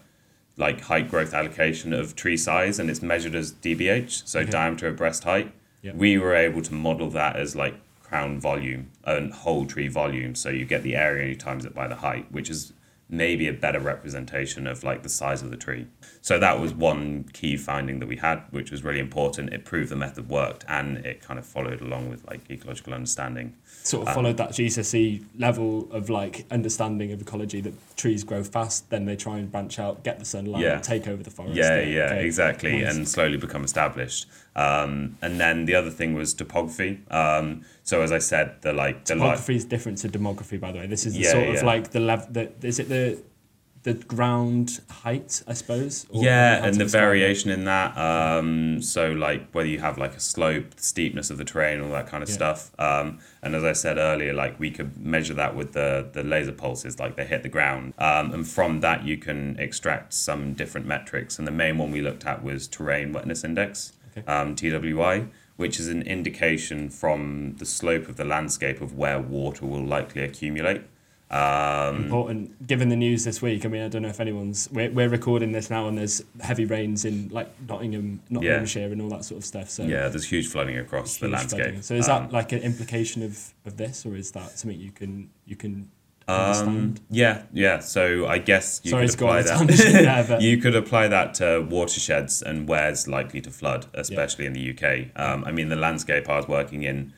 like 0.57 0.81
height 0.83 1.09
growth 1.09 1.33
allocation 1.33 1.93
of 1.93 2.17
tree 2.17 2.37
size, 2.37 2.79
and 2.79 2.91
it's 2.91 3.03
measured 3.03 3.35
as 3.35 3.53
DBH, 3.53 4.27
so 4.27 4.41
Okay. 4.41 4.51
diameter 4.51 4.89
of 4.89 4.97
breast 4.97 5.25
height. 5.25 5.53
Yeah. 5.83 5.93
We 5.95 6.19
were 6.19 6.35
able 6.35 6.63
to 6.63 6.75
model 6.75 7.09
that 7.11 7.37
as 7.37 7.55
like 7.55 7.75
crown 8.03 8.41
volume 8.41 8.91
and 9.05 9.33
whole 9.33 9.65
tree 9.65 9.89
volume. 9.89 10.35
So 10.35 10.51
you 10.51 10.65
get 10.65 10.83
the 10.83 10.97
area 10.97 11.23
and 11.23 11.31
you 11.31 11.37
times 11.37 11.65
it 11.65 11.75
by 11.75 11.87
the 11.87 11.95
height, 11.97 12.31
which 12.33 12.51
is 12.51 12.73
maybe 13.13 13.49
a 13.49 13.53
better 13.53 13.81
representation 13.81 14.67
of 14.69 14.85
like 14.85 15.03
the 15.03 15.09
size 15.09 15.43
of 15.43 15.51
the 15.51 15.57
tree. 15.57 15.87
So 16.23 16.39
that 16.39 16.61
was 16.61 16.73
one 16.73 17.25
key 17.33 17.57
finding 17.57 17.99
that 17.99 18.07
we 18.07 18.17
had, 18.17 18.43
which 18.51 18.71
was 18.71 18.85
really 18.85 19.01
important. 19.01 19.53
It 19.53 19.65
proved 19.65 19.91
the 19.91 19.97
method 19.97 20.29
worked 20.29 20.65
and 20.69 20.99
it 20.99 21.21
kind 21.21 21.39
of 21.39 21.45
followed 21.45 21.81
along 21.81 22.09
with 22.09 22.25
like 22.29 22.49
ecological 22.51 22.95
understanding. 22.95 23.57
Sort 23.83 24.03
of 24.03 24.09
um, 24.09 24.15
followed 24.15 24.37
that 24.37 24.51
GCSE 24.51 25.25
level 25.39 25.91
of 25.93 26.09
like 26.09 26.47
understanding 26.51 27.11
of 27.13 27.21
ecology 27.21 27.61
that 27.63 27.75
trees 27.97 28.23
grow 28.23 28.45
fast, 28.45 28.89
then 28.91 29.07
they 29.07 29.17
try 29.17 29.39
and 29.39 29.51
branch 29.51 29.79
out, 29.81 30.05
get 30.05 30.19
the 30.21 30.25
sunlight, 30.25 30.63
Yeah. 30.63 30.79
take 30.79 31.09
over 31.09 31.23
the 31.23 31.31
forest. 31.31 31.57
Yeah, 31.57 31.81
yeah, 31.81 32.05
Okay, 32.05 32.25
exactly, 32.27 32.81
nice. 32.83 32.95
and 32.95 33.09
slowly 33.09 33.37
become 33.39 33.65
established. 33.65 34.27
Um, 34.57 35.17
and 35.23 35.39
then 35.41 35.65
the 35.65 35.75
other 35.75 35.91
thing 35.91 36.15
was 36.15 36.35
topography. 36.35 37.01
Um, 37.11 37.63
so 37.85 38.03
as 38.03 38.13
I 38.13 38.19
said, 38.19 38.61
the 38.63 38.73
like 38.73 39.05
the 39.05 39.15
li- 39.15 39.21
Topography 39.21 39.57
is 39.57 39.65
different 39.65 39.99
to 39.99 40.09
demography, 40.09 40.59
by 40.61 40.73
the 40.73 40.79
way. 40.81 40.87
This 40.87 41.07
is 41.07 41.15
the 41.15 41.21
Yeah, 41.21 41.31
sort 41.33 41.49
of 41.49 41.55
yeah. 41.57 41.65
like 41.65 41.91
the 41.93 42.01
level. 42.01 42.27
The, 42.31 42.53
is 42.63 42.79
it 42.79 42.89
the 42.89 43.23
the 43.83 43.95
ground 43.95 44.81
height? 44.91 45.43
I 45.47 45.55
suppose. 45.55 46.05
Yeah, 46.13 46.63
and 46.67 46.75
the 46.77 46.85
variation 46.85 47.51
in 47.51 47.65
that. 47.65 47.97
Um, 47.97 48.83
so 48.83 49.13
like 49.13 49.51
whether 49.53 49.69
you 49.69 49.79
have 49.79 49.97
like 49.97 50.15
a 50.17 50.21
slope, 50.21 50.75
the 50.75 50.83
steepness 50.83 51.31
of 51.31 51.39
the 51.39 51.45
terrain, 51.45 51.81
all 51.81 51.91
that 51.93 52.07
kind 52.09 52.23
of 52.23 52.29
Yeah. 52.29 52.35
stuff. 52.35 52.73
Um, 52.79 53.21
and 53.43 53.55
as 53.55 53.65
I 53.65 53.73
said 53.73 53.97
earlier, 53.97 54.35
like 54.35 54.61
we 54.61 54.71
could 54.71 54.99
measure 54.99 55.33
that 55.35 55.55
with 55.57 55.73
the 55.73 56.07
the 56.13 56.23
laser 56.25 56.53
pulses, 56.53 56.99
like 56.99 57.17
they 57.17 57.25
hit 57.25 57.43
the 57.43 57.49
ground, 57.49 57.95
um, 57.99 58.35
and 58.35 58.47
from 58.47 58.81
that 58.81 59.05
you 59.07 59.17
can 59.17 59.57
extract 59.59 60.13
some 60.13 60.53
different 60.55 60.87
metrics. 60.87 61.39
And 61.39 61.47
the 61.47 61.53
main 61.53 61.79
one 61.79 61.91
we 61.93 62.03
looked 62.03 62.27
at 62.27 62.43
was 62.43 62.69
terrain 62.69 63.13
wetness 63.13 63.45
index, 63.45 63.93
Okay. 64.17 64.27
um, 64.31 64.55
TWI. 64.57 65.27
Which 65.57 65.79
is 65.79 65.89
an 65.89 66.01
indication 66.03 66.89
from 66.89 67.57
the 67.59 67.67
slope 67.67 68.09
of 68.09 68.17
the 68.17 68.25
landscape 68.25 68.81
of 68.81 68.95
where 68.97 69.21
water 69.21 69.67
will 69.67 69.85
likely 69.85 70.23
accumulate. 70.23 70.81
Um, 71.31 72.05
important 72.05 72.67
given 72.67 72.89
the 72.89 72.97
news 72.97 73.25
this 73.25 73.41
week. 73.41 73.65
I 73.65 73.69
mean, 73.69 73.83
I 73.83 73.89
don't 73.89 74.03
know 74.03 74.09
if 74.09 74.21
anyone's. 74.21 74.69
We're, 74.73 74.91
we're 74.91 75.09
recording 75.11 75.53
this 75.53 75.69
now, 75.71 75.87
and 75.87 75.97
there's 75.99 76.25
heavy 76.41 76.65
rains 76.65 77.05
in 77.05 77.29
like 77.29 77.49
Nottingham, 77.69 78.21
Nottinghamshire, 78.31 78.91
and 78.91 79.01
all 79.03 79.11
that 79.11 79.25
sort 79.25 79.39
of 79.39 79.45
stuff. 79.45 79.69
So 79.71 79.85
yeah, 79.85 80.09
there's 80.09 80.29
huge 80.29 80.49
flooding 80.49 80.79
across 80.79 81.19
the 81.19 81.29
landscape. 81.29 81.61
flooding. 81.63 81.83
So 81.83 81.95
is 81.95 82.09
Um, 82.09 82.25
that 82.25 82.33
like 82.33 82.53
an 82.53 82.61
implication 82.61 83.23
of, 83.23 83.53
of 83.67 83.77
this, 83.77 84.05
or 84.07 84.17
is 84.17 84.33
that 84.33 84.59
something 84.59 84.81
you 84.81 84.91
can 84.91 85.31
you 85.47 85.55
can 85.57 85.91
Um, 86.31 86.95
yeah, 87.11 87.43
yeah. 87.53 87.81
So 87.81 88.27
I 88.27 88.39
guess 88.39 88.81
you 88.85 88.91
Sorry 88.91 89.07
could 89.09 89.15
apply 89.15 89.43
that. 89.43 90.27
but- 90.29 90.43
you 90.43 90.59
could 90.59 90.77
apply 90.77 91.09
that 91.09 91.35
to 91.35 91.61
watersheds 91.69 92.43
and 92.43 92.69
where's 92.69 93.09
likely 93.09 93.41
to 93.43 93.51
flood, 93.51 93.87
especially 93.95 94.47
in 94.47 94.53
the 94.53 94.71
UK. 94.71 95.09
Um, 95.21 95.45
I 95.45 95.53
mean, 95.53 95.69
the 95.69 95.77
landscape 95.77 96.29
I 96.29 96.37
was 96.37 96.49
working 96.49 96.83
in 96.83 97.13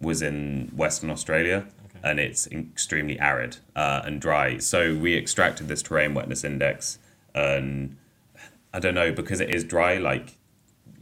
was 0.00 0.22
in 0.22 0.70
Western 0.76 1.10
Australia, 1.10 1.66
Okay. 1.86 1.98
and 2.04 2.20
it's 2.20 2.46
extremely 2.48 3.18
arid 3.18 3.56
uh, 3.74 4.02
and 4.04 4.20
dry. 4.20 4.58
So 4.58 4.94
we 4.94 5.16
extracted 5.16 5.68
this 5.68 5.82
terrain 5.82 6.14
wetness 6.14 6.44
index, 6.44 6.98
and 7.34 7.96
I 8.72 8.78
don't 8.78 8.94
know 8.94 9.12
because 9.12 9.40
it 9.40 9.52
is 9.54 9.64
dry. 9.64 9.96
Like 9.98 10.36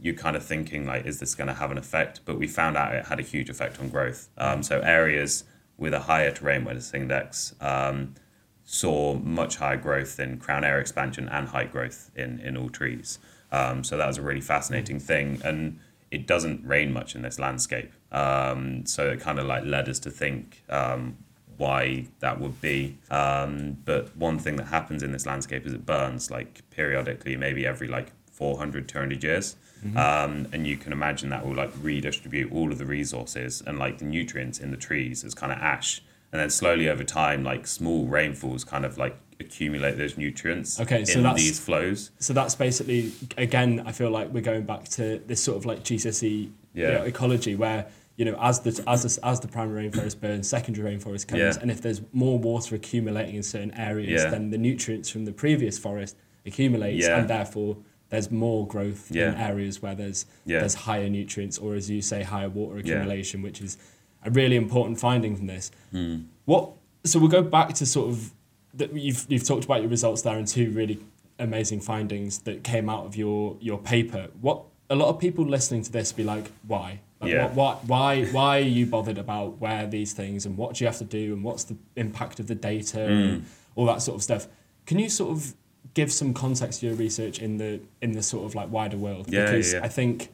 you're 0.01 0.15
kind 0.15 0.35
of 0.35 0.43
thinking 0.43 0.85
like, 0.85 1.05
is 1.05 1.19
this 1.19 1.35
going 1.35 1.47
to 1.47 1.53
have 1.53 1.71
an 1.71 1.77
effect? 1.77 2.21
But 2.25 2.37
we 2.37 2.47
found 2.47 2.77
out 2.77 2.95
it 2.95 3.05
had 3.07 3.19
a 3.19 3.23
huge 3.23 3.49
effect 3.49 3.79
on 3.79 3.89
growth. 3.89 4.29
Um, 4.37 4.63
so 4.63 4.79
areas 4.81 5.43
with 5.77 5.93
a 5.93 6.01
higher 6.01 6.31
terrain 6.31 6.65
wetness 6.65 6.93
index 6.93 7.55
um, 7.61 8.15
saw 8.63 9.15
much 9.15 9.57
higher 9.57 9.77
growth 9.77 10.19
in 10.19 10.37
crown 10.37 10.63
area 10.63 10.81
expansion 10.81 11.29
and 11.29 11.49
height 11.49 11.71
growth 11.71 12.11
in 12.15 12.39
in 12.39 12.57
all 12.57 12.69
trees. 12.69 13.19
Um, 13.51 13.83
so 13.83 13.95
that 13.97 14.07
was 14.07 14.17
a 14.17 14.21
really 14.21 14.41
fascinating 14.41 14.99
thing, 14.99 15.41
and 15.43 15.79
it 16.11 16.27
doesn't 16.27 16.65
rain 16.65 16.91
much 16.91 17.15
in 17.15 17.21
this 17.21 17.39
landscape. 17.39 17.91
Um, 18.11 18.85
so 18.85 19.09
it 19.09 19.19
kind 19.19 19.39
of 19.39 19.45
like 19.45 19.63
led 19.63 19.87
us 19.87 19.99
to 19.99 20.11
think 20.11 20.63
um, 20.69 21.17
why 21.57 22.07
that 22.19 22.39
would 22.39 22.59
be. 22.61 22.97
Um, 23.09 23.77
but 23.85 24.15
one 24.15 24.39
thing 24.39 24.55
that 24.57 24.67
happens 24.67 25.03
in 25.03 25.11
this 25.11 25.25
landscape 25.25 25.65
is 25.65 25.73
it 25.73 25.85
burns 25.85 26.29
like 26.29 26.69
periodically, 26.69 27.35
maybe 27.35 27.65
every 27.65 27.87
like 27.87 28.11
400, 28.41 28.87
200 28.87 29.23
years. 29.23 29.55
Um, 29.95 30.47
and 30.51 30.65
you 30.67 30.75
can 30.75 30.91
imagine 30.91 31.29
that 31.29 31.45
will 31.45 31.55
like 31.55 31.71
redistribute 31.81 32.51
all 32.51 32.71
of 32.71 32.77
the 32.77 32.85
resources 32.85 33.61
and 33.65 33.77
like 33.79 33.99
the 33.99 34.05
nutrients 34.05 34.59
in 34.59 34.71
the 34.71 34.77
trees 34.77 35.23
as 35.23 35.33
kind 35.33 35.51
of 35.51 35.59
ash. 35.59 36.01
And 36.31 36.41
then 36.41 36.49
slowly 36.49 36.89
over 36.89 37.03
time, 37.03 37.43
like 37.43 37.67
small 37.67 38.05
rainfalls 38.05 38.63
kind 38.63 38.85
of 38.85 38.97
like 38.97 39.15
accumulate 39.39 39.97
those 39.97 40.17
nutrients 40.17 40.79
Okay, 40.79 41.05
so 41.05 41.19
in 41.19 41.23
that's- 41.23 41.41
these 41.41 41.59
flows. 41.59 42.11
So 42.19 42.33
that's 42.33 42.55
basically 42.55 43.11
again. 43.37 43.83
I 43.85 43.91
feel 43.91 44.09
like 44.09 44.29
we're 44.33 44.41
going 44.41 44.63
back 44.65 44.85
to 44.89 45.19
this 45.25 45.41
sort 45.43 45.57
of 45.57 45.65
like 45.65 45.83
GCSE 45.83 46.51
you 46.73 46.83
know, 46.83 47.03
ecology 47.03 47.55
where 47.55 47.85
you 48.17 48.25
know 48.25 48.35
as 48.41 48.59
the 48.61 48.83
as 48.87 49.03
the, 49.03 49.25
as 49.25 49.39
the 49.39 49.47
primary 49.47 49.89
rainforest 49.89 50.19
burns, 50.19 50.49
secondary 50.49 50.97
rainforest 50.97 51.27
comes, 51.27 51.39
Yeah. 51.39 51.53
and 51.61 51.69
if 51.71 51.81
there's 51.81 52.01
more 52.13 52.37
water 52.39 52.75
accumulating 52.75 53.35
in 53.35 53.43
certain 53.43 53.73
areas, 53.75 54.23
Yeah. 54.23 54.31
then 54.31 54.49
the 54.49 54.57
nutrients 54.57 55.09
from 55.09 55.23
the 55.25 55.31
previous 55.33 55.77
forest 55.79 56.17
accumulates, 56.45 57.05
Yeah. 57.05 57.19
and 57.19 57.29
therefore 57.29 57.77
there's 58.09 58.31
more 58.31 58.65
growth 58.67 59.11
in 59.11 59.17
areas 59.35 59.81
where 59.81 59.95
there's 59.95 60.25
Yeah. 60.45 60.59
there's 60.59 60.75
higher 60.75 61.09
nutrients, 61.09 61.57
or 61.57 61.75
as 61.75 61.89
you 61.89 62.01
say, 62.01 62.23
higher 62.23 62.49
water 62.49 62.75
Yeah. 62.75 62.81
accumulation, 62.95 63.41
which 63.41 63.61
is 63.61 63.77
a 64.23 64.29
really 64.31 64.55
important 64.55 64.99
finding 64.99 65.35
from 65.35 65.47
this. 65.47 65.71
Hmm. 65.91 66.15
What? 66.45 66.71
So 67.03 67.19
we'll 67.19 67.29
go 67.29 67.41
back 67.43 67.73
to 67.75 67.85
sort 67.85 68.09
of 68.09 68.33
that 68.73 68.93
you've 68.93 69.25
you've 69.29 69.43
talked 69.45 69.65
about 69.65 69.81
your 69.81 69.89
results 69.89 70.21
there 70.21 70.37
and 70.37 70.47
two 70.47 70.71
really 70.71 70.99
amazing 71.39 71.79
findings 71.81 72.39
that 72.39 72.63
came 72.63 72.89
out 72.89 73.05
of 73.05 73.15
your 73.15 73.57
your 73.59 73.77
paper. 73.77 74.27
What 74.41 74.63
a 74.89 74.95
lot 74.95 75.09
of 75.09 75.19
people 75.19 75.45
listening 75.45 75.83
to 75.83 75.91
this 75.91 76.11
be 76.13 76.23
like, 76.23 76.49
why? 76.65 76.99
Like, 77.19 77.31
Yeah. 77.31 77.43
what, 77.47 77.55
what, 77.55 77.85
why 77.87 78.25
why 78.25 78.57
are 78.59 78.61
you 78.61 78.85
bothered 78.85 79.17
about 79.17 79.59
where 79.59 79.85
these 79.87 80.13
things 80.13 80.45
and 80.45 80.55
what 80.57 80.75
do 80.75 80.83
you 80.83 80.87
have 80.87 80.97
to 80.99 81.03
do 81.05 81.33
and 81.33 81.43
what's 81.43 81.63
the 81.65 81.75
impact 81.95 82.39
of 82.39 82.47
the 82.47 82.55
data 82.55 82.99
Mm. 82.99 83.29
and 83.29 83.45
all 83.75 83.85
that 83.87 84.01
sort 84.01 84.15
of 84.15 84.23
stuff? 84.23 84.47
Can 84.85 84.97
you 84.99 85.09
sort 85.09 85.31
of 85.31 85.53
give 85.93 86.11
some 86.11 86.33
context 86.33 86.79
to 86.81 86.87
your 86.87 86.95
research 86.95 87.39
in 87.39 87.57
the 87.57 87.79
in 88.01 88.11
the 88.13 88.23
sort 88.23 88.45
of 88.45 88.55
like 88.55 88.71
wider 88.71 88.97
world? 88.97 89.27
Yeah, 89.31 89.45
because 89.45 89.73
yeah. 89.73 89.81
I 89.83 89.87
think 89.87 90.29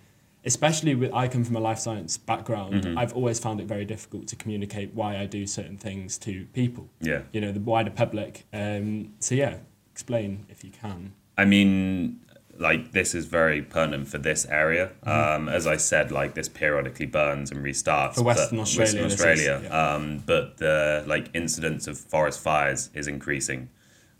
especially 0.46 0.94
with 0.96 1.14
I 1.14 1.28
come 1.28 1.44
from 1.44 1.56
a 1.56 1.60
life 1.62 1.80
science 1.80 2.18
background, 2.18 2.74
Mm-hmm. 2.84 2.98
I've 2.98 3.14
always 3.14 3.40
found 3.40 3.62
it 3.62 3.66
very 3.68 3.86
difficult 3.86 4.28
to 4.28 4.36
communicate 4.36 4.94
why 4.94 5.18
I 5.18 5.26
do 5.26 5.48
certain 5.48 5.78
things 5.78 6.18
to 6.20 6.46
people. 6.54 6.90
Yeah. 7.00 7.22
You 7.32 7.42
know, 7.42 7.52
the 7.52 7.60
wider 7.62 7.92
public. 7.92 8.46
Um, 8.52 9.14
so 9.20 9.36
yeah, 9.36 9.58
explain 9.92 10.46
if 10.50 10.64
you 10.64 10.72
can. 10.72 11.14
I 11.38 11.46
mean, 11.46 12.20
like 12.60 12.92
this 12.92 13.16
is 13.16 13.26
very 13.26 13.62
pertinent 13.62 14.08
for 14.10 14.18
this 14.18 14.46
area. 14.46 14.92
Um, 15.04 15.48
as 15.50 15.66
I 15.66 15.78
said, 15.78 16.12
like 16.12 16.34
this 16.36 16.50
periodically 16.50 17.06
burns 17.08 17.50
and 17.52 17.64
restarts. 17.64 18.16
For 18.16 18.24
Western 18.24 18.60
Australia, 18.60 19.02
Western 19.04 19.04
this 19.04 19.14
is- 19.14 19.20
Australia. 19.20 19.62
yeah. 19.64 19.94
Um, 19.96 20.24
but 20.26 20.58
the 20.58 21.04
like 21.08 21.30
incidence 21.34 21.88
of 21.88 21.98
forest 21.98 22.40
fires 22.42 22.90
is 22.94 23.08
increasing 23.08 23.70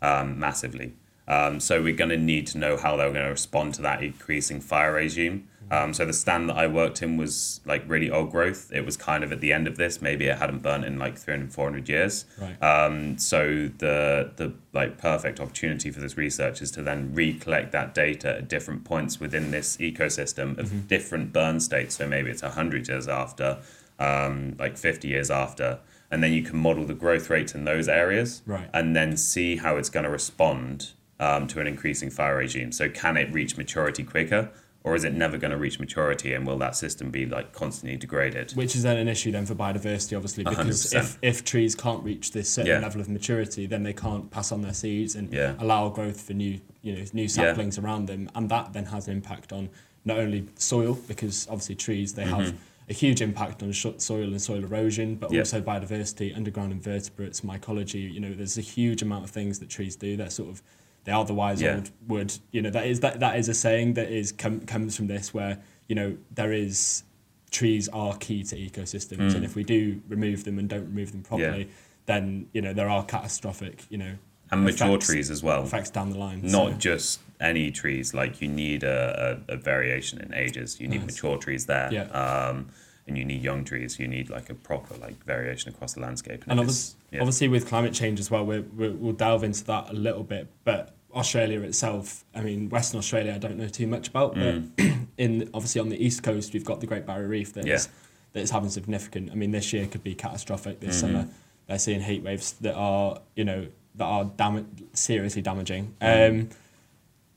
um, 0.02 0.38
massively. 0.38 0.94
Um, 1.26 1.60
so 1.60 1.82
we're 1.82 1.94
going 1.96 2.10
to 2.10 2.16
need 2.18 2.46
to 2.48 2.58
know 2.58 2.76
how 2.76 2.96
they're 2.96 3.10
going 3.12 3.24
to 3.24 3.30
respond 3.30 3.74
to 3.74 3.82
that 3.82 4.02
increasing 4.02 4.60
fire 4.60 4.92
regime. 4.92 5.48
Um, 5.70 5.94
so 5.94 6.04
the 6.04 6.12
stand 6.12 6.50
that 6.50 6.56
I 6.58 6.66
worked 6.66 7.00
in 7.02 7.16
was 7.16 7.60
like 7.64 7.82
really 7.88 8.10
old 8.10 8.30
growth. 8.30 8.70
It 8.70 8.84
was 8.84 8.98
kind 8.98 9.24
of 9.24 9.32
at 9.32 9.40
the 9.40 9.50
end 9.50 9.66
of 9.66 9.78
this. 9.78 10.02
Maybe 10.02 10.26
it 10.26 10.36
hadn't 10.36 10.58
burnt 10.62 10.84
in 10.84 10.98
like 10.98 11.16
300, 11.16 11.54
400 11.54 11.88
years. 11.88 12.26
Right. 12.38 12.62
Um, 12.62 13.16
so 13.16 13.70
the 13.78 14.30
the 14.36 14.52
like 14.74 14.98
perfect 14.98 15.40
opportunity 15.40 15.90
for 15.90 16.00
this 16.00 16.18
research 16.18 16.60
is 16.60 16.70
to 16.72 16.82
then 16.82 17.14
recollect 17.14 17.72
that 17.72 17.94
data 17.94 18.36
at 18.36 18.48
different 18.48 18.84
points 18.84 19.18
within 19.18 19.50
this 19.52 19.78
ecosystem 19.78 20.58
of 20.58 20.66
Mm-hmm. 20.68 20.80
different 20.86 21.32
burn 21.32 21.58
states. 21.60 21.96
So 21.96 22.06
maybe 22.06 22.30
it's 22.30 22.42
hundred 22.42 22.86
years 22.86 23.08
after, 23.08 23.56
um, 23.98 24.56
like 24.58 24.76
fifty 24.76 25.08
years 25.08 25.30
after, 25.30 25.78
and 26.10 26.22
then 26.22 26.34
you 26.34 26.42
can 26.42 26.58
model 26.58 26.84
the 26.84 26.94
growth 26.94 27.30
rates 27.30 27.54
in 27.54 27.64
those 27.64 27.88
areas, 27.88 28.42
Right. 28.44 28.68
and 28.74 28.94
then 28.94 29.16
see 29.16 29.56
how 29.56 29.78
it's 29.78 29.88
going 29.88 30.04
to 30.04 30.10
respond 30.10 30.90
um, 31.20 31.46
to 31.48 31.60
an 31.60 31.66
increasing 31.66 32.10
fire 32.10 32.36
regime. 32.36 32.72
So 32.72 32.88
can 32.88 33.16
it 33.16 33.32
reach 33.32 33.56
maturity 33.56 34.02
quicker? 34.04 34.50
Or 34.82 34.94
is 34.94 35.04
it 35.04 35.14
never 35.14 35.38
going 35.38 35.50
to 35.50 35.56
reach 35.56 35.80
maturity, 35.80 36.34
and 36.34 36.46
will 36.46 36.58
that 36.58 36.76
system 36.76 37.10
be 37.10 37.24
like 37.24 37.54
constantly 37.54 37.96
degraded? 37.96 38.52
Which 38.52 38.76
is 38.76 38.82
then 38.82 38.98
an 38.98 39.08
issue 39.08 39.32
then 39.32 39.46
for 39.46 39.54
biodiversity, 39.54 40.14
obviously, 40.14 40.44
because 40.44 40.92
100%. 40.92 40.94
if, 41.00 41.18
if 41.22 41.42
trees 41.42 41.74
can't 41.74 42.04
reach 42.04 42.32
this 42.32 42.50
certain 42.50 42.70
Yeah. 42.70 42.80
level 42.80 43.00
of 43.00 43.08
maturity, 43.08 43.64
then 43.66 43.82
they 43.82 43.94
can't 43.94 44.30
pass 44.30 44.52
on 44.52 44.60
their 44.60 44.74
seeds 44.74 45.14
and 45.14 45.32
Yeah. 45.32 45.54
allow 45.58 45.88
growth 45.88 46.20
for 46.20 46.34
new, 46.34 46.60
you 46.82 46.94
know, 46.96 47.04
new 47.14 47.28
saplings 47.28 47.78
around 47.78 48.08
them, 48.08 48.28
and 48.34 48.50
that 48.50 48.74
then 48.74 48.84
has 48.84 49.08
an 49.08 49.14
impact 49.16 49.54
on 49.54 49.70
not 50.04 50.18
only 50.18 50.48
soil, 50.56 50.98
because 51.08 51.46
obviously 51.48 51.76
trees 51.76 52.12
they 52.12 52.24
have 52.26 52.52
a 52.90 52.92
huge 52.92 53.22
impact 53.22 53.62
on 53.62 53.72
soil 53.72 54.24
and 54.24 54.42
soil 54.42 54.62
erosion, 54.62 55.14
but 55.14 55.28
Mm-hmm. 55.28 55.34
Yeah. 55.36 55.40
also 55.40 55.62
biodiversity, 55.62 56.36
underground 56.36 56.72
invertebrates, 56.72 57.40
mycology. 57.40 58.12
You 58.12 58.20
know, 58.20 58.34
there's 58.34 58.58
a 58.58 58.60
huge 58.60 59.00
amount 59.00 59.24
of 59.24 59.30
things 59.30 59.60
that 59.60 59.70
trees 59.70 59.96
do. 59.96 60.14
They're 60.18 60.28
sort 60.28 60.50
of 60.50 60.62
they 61.04 61.12
are 61.12 61.24
the 61.24 61.34
wise 61.34 61.60
Yeah. 61.62 61.76
old 61.76 61.90
wood. 62.06 62.34
You 62.50 62.62
know, 62.62 62.70
that 62.70 62.86
is 62.86 63.00
that 63.00 63.20
that 63.20 63.38
is 63.38 63.48
a 63.48 63.54
saying 63.54 63.94
that 63.94 64.10
is 64.10 64.32
com- 64.32 64.60
comes 64.60 64.96
from 64.96 65.06
this 65.06 65.32
where 65.32 65.58
you 65.88 65.94
know 65.94 66.16
there 66.34 66.52
is 66.52 67.04
trees 67.50 67.88
are 67.88 68.16
key 68.16 68.42
to 68.42 68.56
ecosystems, 68.56 69.34
and 69.34 69.44
if 69.44 69.54
we 69.54 69.62
do 69.62 70.00
remove 70.08 70.44
them 70.44 70.58
and 70.58 70.68
don't 70.68 70.86
remove 70.86 71.12
them 71.12 71.22
properly, 71.22 71.68
then 72.06 72.46
you 72.52 72.60
know 72.60 72.72
there 72.72 72.88
are 72.88 73.04
catastrophic 73.04 73.84
you 73.90 73.98
know 73.98 74.14
And 74.50 74.64
mature 74.64 74.88
effects- 74.88 75.06
trees 75.06 75.30
as 75.30 75.42
well. 75.42 75.62
effects 75.64 75.90
down 75.90 76.10
the 76.10 76.18
line. 76.18 76.40
not 76.42 76.72
So- 76.72 76.78
just 76.78 77.20
any 77.40 77.70
trees 77.70 78.14
like 78.14 78.40
you 78.40 78.48
need 78.48 78.82
a, 78.84 79.42
a, 79.48 79.54
a 79.54 79.56
variation 79.56 80.20
in 80.20 80.32
ages 80.34 80.80
you 80.80 80.86
need 80.88 80.98
Nice. 81.00 81.06
mature 81.16 81.36
trees 81.36 81.66
there 81.66 81.90
Yeah. 81.92 82.04
um, 82.04 82.68
and 83.06 83.18
you 83.18 83.24
need 83.24 83.42
young 83.42 83.64
trees. 83.64 83.98
You 83.98 84.08
need 84.08 84.30
like 84.30 84.48
a 84.50 84.54
proper 84.54 84.94
like 84.96 85.22
variation 85.24 85.70
across 85.72 85.94
the 85.94 86.00
landscape. 86.00 86.44
And 86.48 86.58
if 86.58 86.64
obviously, 86.64 87.00
yeah. 87.12 87.20
obviously 87.20 87.48
with 87.48 87.66
climate 87.68 87.92
change 87.94 88.18
as 88.20 88.30
well, 88.30 88.44
we're, 88.44 88.62
we're, 88.62 88.92
we'll 88.92 89.12
delve 89.12 89.44
into 89.44 89.64
that 89.64 89.90
a 89.90 89.92
little 89.92 90.22
bit. 90.24 90.48
But 90.64 90.94
Australia 91.14 91.60
itself, 91.60 92.24
I 92.34 92.40
mean, 92.40 92.68
Western 92.70 92.98
Australia, 92.98 93.34
I 93.34 93.38
don't 93.38 93.56
know 93.56 93.68
too 93.68 93.86
much 93.86 94.08
about, 94.08 94.34
but 94.34 94.76
Mm. 94.76 95.06
in 95.18 95.50
obviously 95.54 95.80
on 95.80 95.88
the 95.90 96.02
east 96.04 96.22
coast, 96.22 96.52
we've 96.52 96.64
got 96.64 96.80
the 96.80 96.86
Great 96.86 97.06
Barrier 97.06 97.28
Reef 97.28 97.52
that 97.54 97.66
is 97.68 97.86
Yeah. 97.86 97.92
that 98.32 98.40
is 98.40 98.50
having 98.50 98.70
significant. 98.70 99.30
I 99.30 99.34
mean, 99.34 99.50
this 99.52 99.72
year 99.72 99.86
could 99.86 100.02
be 100.02 100.14
catastrophic. 100.14 100.80
This 100.80 101.02
Mm-hmm. 101.02 101.12
summer, 101.14 101.28
they're 101.68 101.78
seeing 101.78 102.00
heat 102.02 102.22
waves 102.22 102.52
that 102.62 102.74
are 102.74 103.20
you 103.36 103.44
know 103.44 103.66
that 103.96 104.04
are 104.04 104.24
dam- 104.24 104.66
seriously 104.92 105.40
damaging. 105.42 105.94
Mm. 106.00 106.30
Um, 106.30 106.48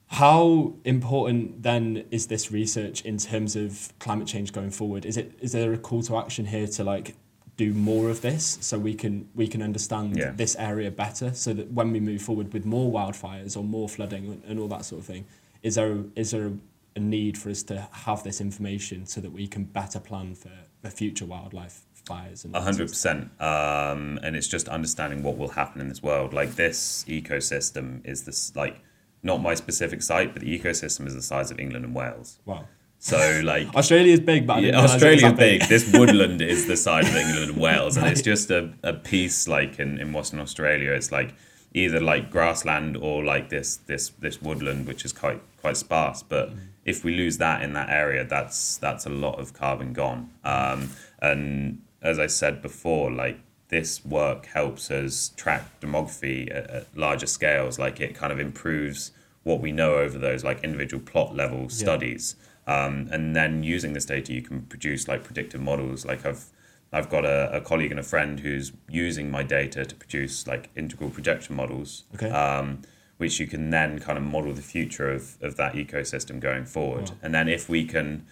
how 0.07 0.73
important 0.85 1.63
then 1.63 2.05
is 2.11 2.27
this 2.27 2.51
research 2.51 3.01
in 3.01 3.17
terms 3.17 3.55
of 3.55 3.91
climate 3.99 4.27
change 4.27 4.53
going 4.53 4.71
forward? 4.71 5.05
Is 5.05 5.17
it 5.17 5.33
is 5.41 5.51
there 5.51 5.73
a 5.73 5.77
call 5.77 6.01
to 6.03 6.17
action 6.17 6.45
here 6.45 6.67
to 6.67 6.83
like 6.83 7.15
do 7.57 7.73
more 7.73 8.09
of 8.09 8.21
this 8.21 8.57
so 8.61 8.77
we 8.77 8.93
can 8.93 9.27
we 9.35 9.47
can 9.47 9.61
understand 9.61 10.15
Yeah. 10.15 10.31
this 10.31 10.55
area 10.55 10.91
better 10.91 11.33
so 11.33 11.53
that 11.53 11.71
when 11.71 11.91
we 11.91 11.99
move 11.99 12.21
forward 12.21 12.53
with 12.53 12.65
more 12.65 12.91
wildfires 12.91 13.57
or 13.57 13.63
more 13.63 13.89
flooding 13.89 14.41
and, 14.47 14.59
all 14.59 14.67
that 14.69 14.85
sort 14.85 15.01
of 15.01 15.05
thing, 15.05 15.25
is 15.63 15.75
there 15.75 15.91
a, 15.91 16.03
is 16.15 16.31
there 16.31 16.47
a, 16.47 16.99
need 16.99 17.37
for 17.37 17.51
us 17.51 17.61
to 17.61 17.87
have 17.91 18.23
this 18.23 18.41
information 18.41 19.05
so 19.05 19.21
that 19.21 19.31
we 19.31 19.45
can 19.47 19.63
better 19.63 19.99
plan 19.99 20.33
for, 20.33 20.49
for 20.81 20.89
future 20.89 21.25
wildlife 21.25 21.81
fires 22.07 22.43
and 22.43 22.55
A 22.55 22.61
hundred 22.61 22.87
percent. 22.87 23.29
Um, 23.39 24.19
and 24.23 24.35
it's 24.35 24.47
just 24.47 24.67
understanding 24.67 25.21
what 25.21 25.37
will 25.37 25.49
happen 25.49 25.79
in 25.79 25.89
this 25.89 26.01
world. 26.01 26.33
Like 26.33 26.55
this 26.55 27.05
ecosystem 27.07 28.03
is 28.03 28.23
this 28.23 28.55
like 28.55 28.79
not 29.23 29.41
my 29.41 29.55
specific 29.55 30.01
site, 30.01 30.33
but 30.33 30.41
the 30.41 30.59
ecosystem 30.59 31.07
is 31.07 31.15
the 31.15 31.21
size 31.21 31.51
of 31.51 31.59
England 31.59 31.85
and 31.85 31.95
Wales. 31.95 32.39
Wow. 32.45 32.65
So 32.99 33.41
like 33.43 33.67
Australia 33.75 34.13
is 34.13 34.19
big, 34.19 34.47
but 34.47 34.61
yeah, 34.61 34.71
realise 34.71 34.79
it 34.79 34.83
was 34.83 34.91
Australia 34.93 35.21
that 35.21 35.37
big. 35.37 35.61
This 35.63 35.91
woodland 35.97 36.41
is 36.41 36.67
the 36.67 36.77
size 36.77 37.07
of 37.07 37.15
England 37.15 37.51
and 37.51 37.61
Wales, 37.61 37.97
and 37.97 38.07
it's 38.07 38.21
just 38.21 38.49
a, 38.51 38.73
a 38.83 38.93
piece 38.93 39.47
like 39.47 39.79
in, 39.79 39.99
in 39.99 40.13
Western 40.13 40.39
Australia. 40.39 40.91
It's 40.91 41.11
like 41.11 41.35
either 41.73 41.99
like 41.99 42.31
grassland 42.31 42.97
or 42.97 43.23
like 43.23 43.49
this 43.49 43.77
this 43.77 44.09
this 44.19 44.41
woodland, 44.41 44.87
which 44.87 45.05
is 45.05 45.13
quite 45.13 45.41
quite 45.57 45.77
sparse. 45.77 46.23
But 46.23 46.53
if 46.85 47.03
we 47.03 47.15
lose 47.15 47.37
that 47.37 47.61
in 47.61 47.73
that 47.73 47.89
area, 47.89 48.23
that's 48.23 48.77
that's 48.77 49.05
a 49.05 49.09
lot 49.09 49.39
of 49.39 49.53
carbon 49.53 49.93
gone. 49.93 50.31
Um, 50.43 50.91
and 51.21 51.81
as 52.01 52.17
I 52.19 52.27
said 52.27 52.61
before, 52.61 53.11
like 53.11 53.39
this 53.69 54.03
work 54.05 54.45
helps 54.47 54.89
us 54.89 55.29
track 55.35 55.79
demography 55.81 56.49
at, 56.53 56.69
at 56.69 56.97
larger 56.97 57.27
scales. 57.27 57.77
Like 57.77 57.99
it 57.99 58.15
kind 58.15 58.31
of 58.31 58.39
improves 58.39 59.11
what 59.43 59.59
we 59.61 59.71
know 59.71 59.95
over 59.95 60.17
those 60.17 60.43
like 60.43 60.63
individual 60.63 61.01
plot 61.03 61.35
level 61.35 61.69
studies. 61.69 62.35
Um, 62.65 63.07
and 63.11 63.35
then 63.35 63.63
using 63.63 63.93
this 63.93 64.05
data, 64.05 64.33
you 64.33 64.41
can 64.41 64.61
produce 64.63 65.07
like 65.07 65.23
predictive 65.23 65.61
models. 65.61 66.05
Like 66.05 66.25
I've 66.25 66.45
I've 66.91 67.09
got 67.09 67.25
a, 67.25 67.57
a 67.57 67.61
colleague 67.61 67.91
and 67.91 67.99
a 67.99 68.03
friend 68.03 68.39
who's 68.39 68.71
using 68.89 69.29
my 69.29 69.43
data 69.43 69.83
to 69.85 69.95
produce 69.95 70.47
like 70.47 70.69
integral 70.75 71.09
projection 71.09 71.55
models, 71.55 72.05
Okay. 72.15 72.29
um, 72.29 72.81
which 73.17 73.39
you 73.41 73.47
can 73.47 73.69
then 73.71 73.99
kind 73.99 74.17
of 74.17 74.23
model 74.23 74.53
the 74.53 74.61
future 74.61 75.11
of, 75.11 75.37
of 75.41 75.57
that 75.57 75.73
ecosystem 75.73 76.39
going 76.39 76.63
forward. 76.65 77.09
Wow. 77.09 77.15
And 77.23 77.33
then 77.35 77.49
if 77.49 77.67
we 77.67 77.83
can 77.83 78.25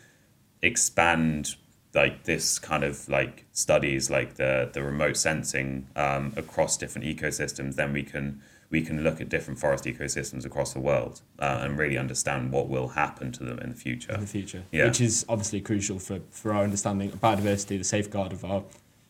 expand 0.62 1.56
like 1.96 2.24
this 2.26 2.60
kind 2.60 2.84
of 2.84 3.08
like 3.10 3.46
studies 3.54 4.10
like 4.12 4.36
the 4.36 4.70
the 4.74 4.84
remote 4.84 5.18
sensing 5.18 5.88
um, 5.96 6.34
across 6.36 6.78
different 6.78 7.08
ecosystems, 7.08 7.76
then 7.76 7.94
we 7.94 8.04
can 8.04 8.42
we 8.70 8.82
can 8.82 9.04
look 9.04 9.22
at 9.22 9.30
different 9.30 9.60
forest 9.60 9.86
ecosystems 9.86 10.46
across 10.46 10.74
the 10.74 10.80
world 10.80 11.22
uh, 11.40 11.60
and 11.62 11.78
really 11.78 11.98
understand 11.98 12.52
what 12.52 12.68
will 12.68 12.90
happen 12.90 13.32
to 13.32 13.44
them 13.44 13.58
in 13.60 13.70
the 13.70 13.76
future. 13.76 14.14
in 14.14 14.20
the 14.22 14.28
future, 14.28 14.64
Yeah. 14.72 14.86
which 14.88 15.00
is 15.00 15.24
obviously 15.30 15.62
crucial 15.62 16.00
for, 16.00 16.20
for 16.32 16.52
our 16.52 16.64
understanding 16.64 17.12
of 17.14 17.22
biodiversity, 17.22 17.78
the 17.78 17.84
safeguard 17.84 18.34
of 18.34 18.44
our, 18.44 18.64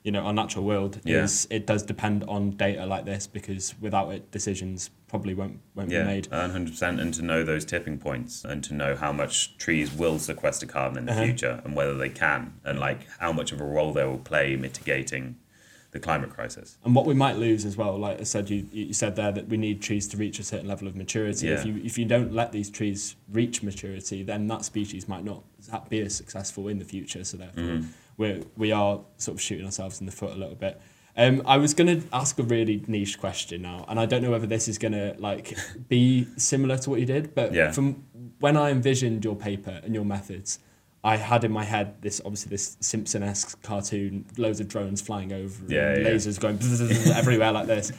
you 0.06 0.12
know, 0.12 0.22
our 0.22 0.34
natural 0.34 0.64
world. 0.64 1.02
Yeah. 1.04 1.24
Is 1.24 1.48
it 1.50 1.66
does 1.66 1.82
depend 1.84 2.24
on 2.36 2.52
data 2.52 2.86
like 2.86 3.06
this 3.06 3.26
because 3.28 3.74
without 3.82 4.14
it, 4.14 4.30
decisions 4.32 4.92
probably 5.08 5.34
won't 5.34 5.60
won't 5.76 5.90
be 5.90 5.96
Yeah, 5.96 6.06
made. 6.06 6.28
one 6.32 6.52
hundred 6.52 6.72
percent, 6.72 7.00
and 7.02 7.12
to 7.16 7.24
know 7.24 7.44
those 7.44 7.66
tipping 7.66 7.98
points, 7.98 8.46
and 8.46 8.64
to 8.66 8.74
know 8.76 8.96
how 8.96 9.12
much 9.12 9.58
trees 9.58 9.92
will 9.92 10.20
sequester 10.20 10.68
carbon 10.68 11.00
in 11.00 11.06
the 11.08 11.12
Uh-huh. 11.14 11.24
future, 11.26 11.62
and 11.66 11.76
whether 11.76 11.98
they 11.98 12.10
can, 12.10 12.54
and 12.64 12.80
like 12.80 13.08
how 13.20 13.34
much 13.34 13.52
of 13.52 13.60
a 13.60 13.66
role 13.66 13.92
they 13.94 14.06
will 14.06 14.20
play 14.20 14.56
mitigating 14.56 15.38
the 15.90 16.00
climate 16.00 16.30
crisis. 16.30 16.78
And 16.84 16.94
what 16.94 17.06
we 17.08 17.14
might 17.16 17.38
lose 17.38 17.64
as 17.66 17.76
well, 17.78 17.98
like 17.98 18.20
I 18.20 18.24
said, 18.26 18.50
you, 18.50 18.68
you 18.72 18.94
said 18.94 19.16
there 19.16 19.32
that 19.32 19.48
we 19.48 19.56
need 19.58 19.82
trees 19.82 20.08
to 20.10 20.18
reach 20.18 20.38
a 20.40 20.44
certain 20.44 20.68
level 20.68 20.88
of 20.90 20.96
maturity. 20.96 21.48
Yeah. 21.48 21.54
If 21.54 21.66
you 21.66 21.82
if 21.84 21.98
you 21.98 22.06
don't 22.06 22.32
let 22.32 22.52
these 22.52 22.70
trees 22.70 23.16
reach 23.32 23.64
maturity, 23.64 24.22
then 24.22 24.46
that 24.48 24.66
species 24.66 25.08
might 25.08 25.24
not 25.24 25.42
be 25.90 26.02
as 26.02 26.14
successful 26.14 26.68
in 26.68 26.78
the 26.78 26.86
future. 26.86 27.24
So 27.24 27.38
therefore, 27.38 27.64
Mm-hmm. 27.64 27.88
We're 28.18 28.42
we 28.58 28.72
are 28.72 29.02
sort 29.18 29.36
of 29.36 29.42
shooting 29.42 29.66
ourselves 29.66 30.00
in 30.00 30.06
the 30.06 30.12
foot 30.12 30.32
a 30.32 30.36
little 30.38 30.56
bit. 30.56 30.80
Um, 31.18 31.42
I 31.46 31.56
was 31.58 31.74
going 31.74 32.02
to 32.02 32.06
ask 32.12 32.38
a 32.40 32.44
really 32.44 32.84
niche 32.88 33.18
question 33.20 33.62
now, 33.62 33.86
and 33.88 33.98
I 34.00 34.06
don't 34.06 34.22
know 34.22 34.32
whether 34.32 34.48
this 34.48 34.68
is 34.68 34.78
going 34.78 34.92
to 34.92 35.16
like 35.18 35.58
be 35.88 36.28
similar 36.38 36.78
to 36.80 36.90
what 36.90 37.00
you 37.00 37.06
did, 37.06 37.34
but 37.34 37.54
Yeah. 37.54 37.72
from 37.72 38.04
when 38.40 38.58
I 38.58 38.70
envisioned 38.72 39.24
your 39.24 39.36
paper 39.36 39.80
and 39.84 39.94
your 39.96 40.04
methods, 40.04 40.60
I 41.06 41.16
had 41.16 41.44
in 41.46 41.52
my 41.54 41.64
head 41.64 42.02
this 42.02 42.20
obviously 42.26 42.50
this 42.50 42.76
Simpson-esque 42.82 43.62
cartoon, 43.62 44.26
loads 44.38 44.60
of 44.60 44.68
drones 44.68 45.02
flying 45.02 45.32
over, 45.32 45.64
Yeah, 45.70 45.92
and 45.94 46.04
yeah. 46.04 46.10
lasers 46.12 46.38
going 46.40 46.60
everywhere 47.16 47.52
like 47.54 47.68
this. 47.68 47.92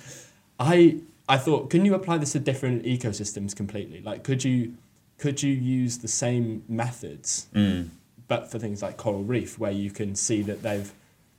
I 0.61 1.01
I 1.29 1.39
thought, 1.39 1.71
can 1.71 1.85
you 1.87 1.95
apply 1.95 2.19
this 2.19 2.33
to 2.33 2.39
different 2.41 2.85
ecosystems 2.85 3.57
completely? 3.57 4.01
Like, 4.03 4.25
could 4.25 4.45
you 4.45 4.75
could 5.19 5.43
you 5.43 5.53
use 5.55 5.99
the 5.99 6.09
same 6.09 6.65
methods, 6.69 7.47
Mm. 7.55 7.89
But 8.29 8.51
for 8.51 8.59
things 8.59 8.83
like 8.83 8.97
coral 8.97 9.23
reef, 9.23 9.59
where 9.59 9.71
you 9.73 9.91
can 9.91 10.15
see 10.15 10.43
that 10.43 10.63
they've 10.63 10.93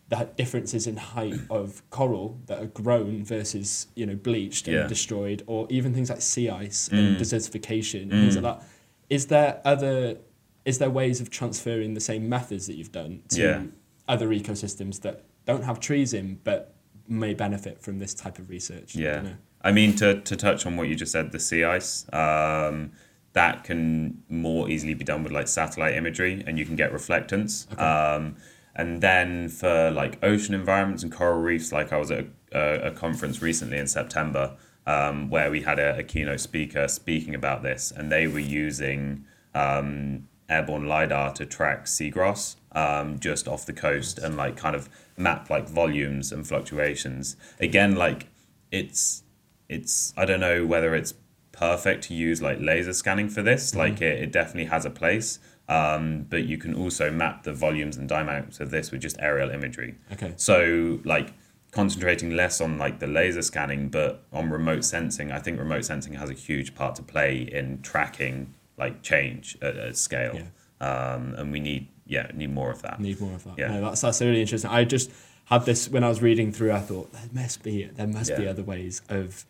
the 0.10 0.30
differences 0.38 0.88
in 0.88 0.96
height 0.96 1.38
of 1.50 1.82
coral 1.90 2.40
that 2.46 2.60
are 2.62 2.68
grown 2.68 3.26
versus 3.26 3.88
you 3.94 4.06
know 4.06 4.16
bleached 4.16 4.66
and 4.68 4.76
Yeah. 4.78 4.88
destroyed, 4.88 5.44
or 5.48 5.68
even 5.70 5.94
things 5.94 6.10
like 6.10 6.22
sea 6.22 6.50
ice 6.50 6.88
and 6.88 7.18
Mm. 7.18 7.20
desertification 7.20 8.04
and 8.04 8.12
things 8.12 8.36
like 8.38 8.44
that. 8.44 8.64
Is 9.10 9.28
there 9.28 9.60
other 9.66 10.18
is 10.64 10.80
there 10.80 10.90
ways 10.90 11.22
of 11.22 11.30
transferring 11.30 11.94
the 11.94 12.02
same 12.02 12.28
methods 12.28 12.68
that 12.68 12.76
you've 12.76 12.92
done 12.92 13.22
to 13.30 13.42
Yeah. 13.42 13.64
other 14.08 14.28
ecosystems 14.30 15.00
that 15.02 15.24
don't 15.46 15.64
have 15.64 15.80
trees 15.80 16.14
in 16.14 16.40
but 16.44 16.74
may 17.08 17.34
benefit 17.34 17.80
from 17.82 18.00
this 18.00 18.14
type 18.14 18.38
of 18.38 18.50
research? 18.50 18.98
I 18.98 19.00
Yeah. 19.02 19.22
know. 19.22 19.34
I 19.62 19.72
mean, 19.72 19.96
to, 19.96 20.20
to 20.22 20.36
touch 20.36 20.66
on 20.66 20.76
what 20.78 20.88
you 20.90 20.96
just 20.96 21.12
said, 21.14 21.32
the 21.32 21.40
sea 21.40 21.64
ice, 21.64 22.06
um, 22.14 22.92
that 23.34 23.64
can 23.64 24.24
more 24.30 24.70
easily 24.70 24.94
be 24.94 25.04
done 25.04 25.24
with 25.24 25.32
like 25.32 25.48
satellite 25.48 25.96
imagery 25.96 26.44
and 26.48 26.58
you 26.58 26.66
can 26.66 26.76
get 26.76 26.92
reflectance. 26.92 27.72
Okay. 27.74 27.84
Um, 27.84 28.36
and 28.76 29.02
then 29.02 29.50
for 29.50 29.92
like 29.92 30.24
ocean 30.24 30.54
environments 30.54 31.04
and 31.04 31.12
coral 31.12 31.42
reefs, 31.42 31.72
like 31.72 31.92
I 31.92 31.98
was 31.98 32.12
at 32.12 32.26
a, 32.52 32.88
a, 32.88 32.92
conference 32.92 33.42
recently 33.42 33.78
in 33.78 33.88
September 33.88 34.56
um, 34.86 35.30
where 35.30 35.52
we 35.52 35.62
had 35.62 35.80
a, 35.80 35.98
a 35.98 36.04
keynote 36.04 36.40
speaker 36.40 36.88
speaking 36.88 37.36
about 37.36 37.64
this 37.64 37.92
and 37.92 38.12
they 38.12 38.28
were 38.28 38.40
using 38.40 39.26
um, 39.54 40.28
airborne 40.50 40.88
LiDAR 40.88 41.34
to 41.34 41.46
track 41.46 41.86
seagrass 41.86 42.56
um, 42.72 43.20
just 43.20 43.48
off 43.48 43.66
the 43.66 43.74
coast 43.74 44.20
and 44.20 44.38
like 44.38 44.56
kind 44.56 44.76
of 44.76 44.90
map 45.18 45.50
like 45.50 45.68
volumes 45.68 46.32
and 46.32 46.48
fluctuations. 46.48 47.36
Again, 47.60 47.96
like 47.96 48.28
it's 48.72 49.24
it's 49.68 50.14
I 50.16 50.26
don't 50.26 50.40
know 50.40 50.66
whether 50.66 50.96
it's 50.96 51.14
perfect 51.58 52.04
to 52.06 52.14
use 52.14 52.42
like 52.42 52.60
laser 52.60 52.94
scanning 52.94 53.30
for 53.30 53.42
this. 53.42 53.76
Like 53.76 54.02
it, 54.02 54.22
it 54.22 54.32
definitely 54.32 54.66
has 54.66 54.86
a 54.86 54.90
place. 54.90 55.40
Um, 55.70 56.26
but 56.30 56.46
you 56.46 56.58
can 56.58 56.74
also 56.74 57.12
map 57.12 57.44
the 57.44 57.54
volumes 57.54 57.98
and 57.98 58.08
dynamics 58.08 58.60
of 58.62 58.72
this 58.72 58.92
with 58.92 59.02
just 59.02 59.18
aerial 59.20 59.50
imagery. 59.50 59.96
Okay. 60.14 60.34
So 60.38 61.00
like 61.04 61.34
concentrating 61.72 62.32
less 62.32 62.62
on 62.62 62.78
like 62.78 63.00
the 63.00 63.08
laser 63.08 63.42
scanning, 63.42 63.90
but 63.90 64.24
on 64.32 64.50
remote 64.50 64.86
sensing, 64.86 65.32
I 65.32 65.40
think 65.40 65.60
remote 65.60 65.84
sensing 65.84 66.14
has 66.14 66.30
a 66.30 66.34
huge 66.34 66.74
part 66.74 66.96
to 66.96 67.04
play 67.04 67.42
in 67.52 67.82
tracking 67.82 68.54
like 68.78 69.02
change 69.02 69.58
at, 69.62 69.76
at 69.76 69.98
scale. 69.98 70.40
Um, 70.80 71.34
and 71.38 71.52
we 71.52 71.60
need 71.60 71.88
yeah 72.06 72.32
need 72.34 72.54
more 72.54 72.72
of 72.72 72.82
that. 72.84 73.02
Need 73.02 73.20
more 73.20 73.34
of 73.34 73.44
that. 73.44 73.58
Yeah. 73.58 73.70
No, 73.70 73.82
that's 73.82 74.02
that's 74.02 74.22
really 74.22 74.42
interesting. 74.42 74.70
I 74.70 74.86
just 74.86 75.12
had 75.46 75.66
this 75.66 75.90
when 75.90 76.04
I 76.04 76.10
was 76.10 76.22
reading 76.22 76.52
through. 76.52 76.72
I 76.72 76.80
thought 76.80 77.12
there 77.12 77.30
must 77.34 77.64
be 77.64 77.86
there 77.86 78.08
must 78.08 78.38
be 78.38 78.48
other 78.48 78.64
ways 78.64 79.02
of 79.10 79.46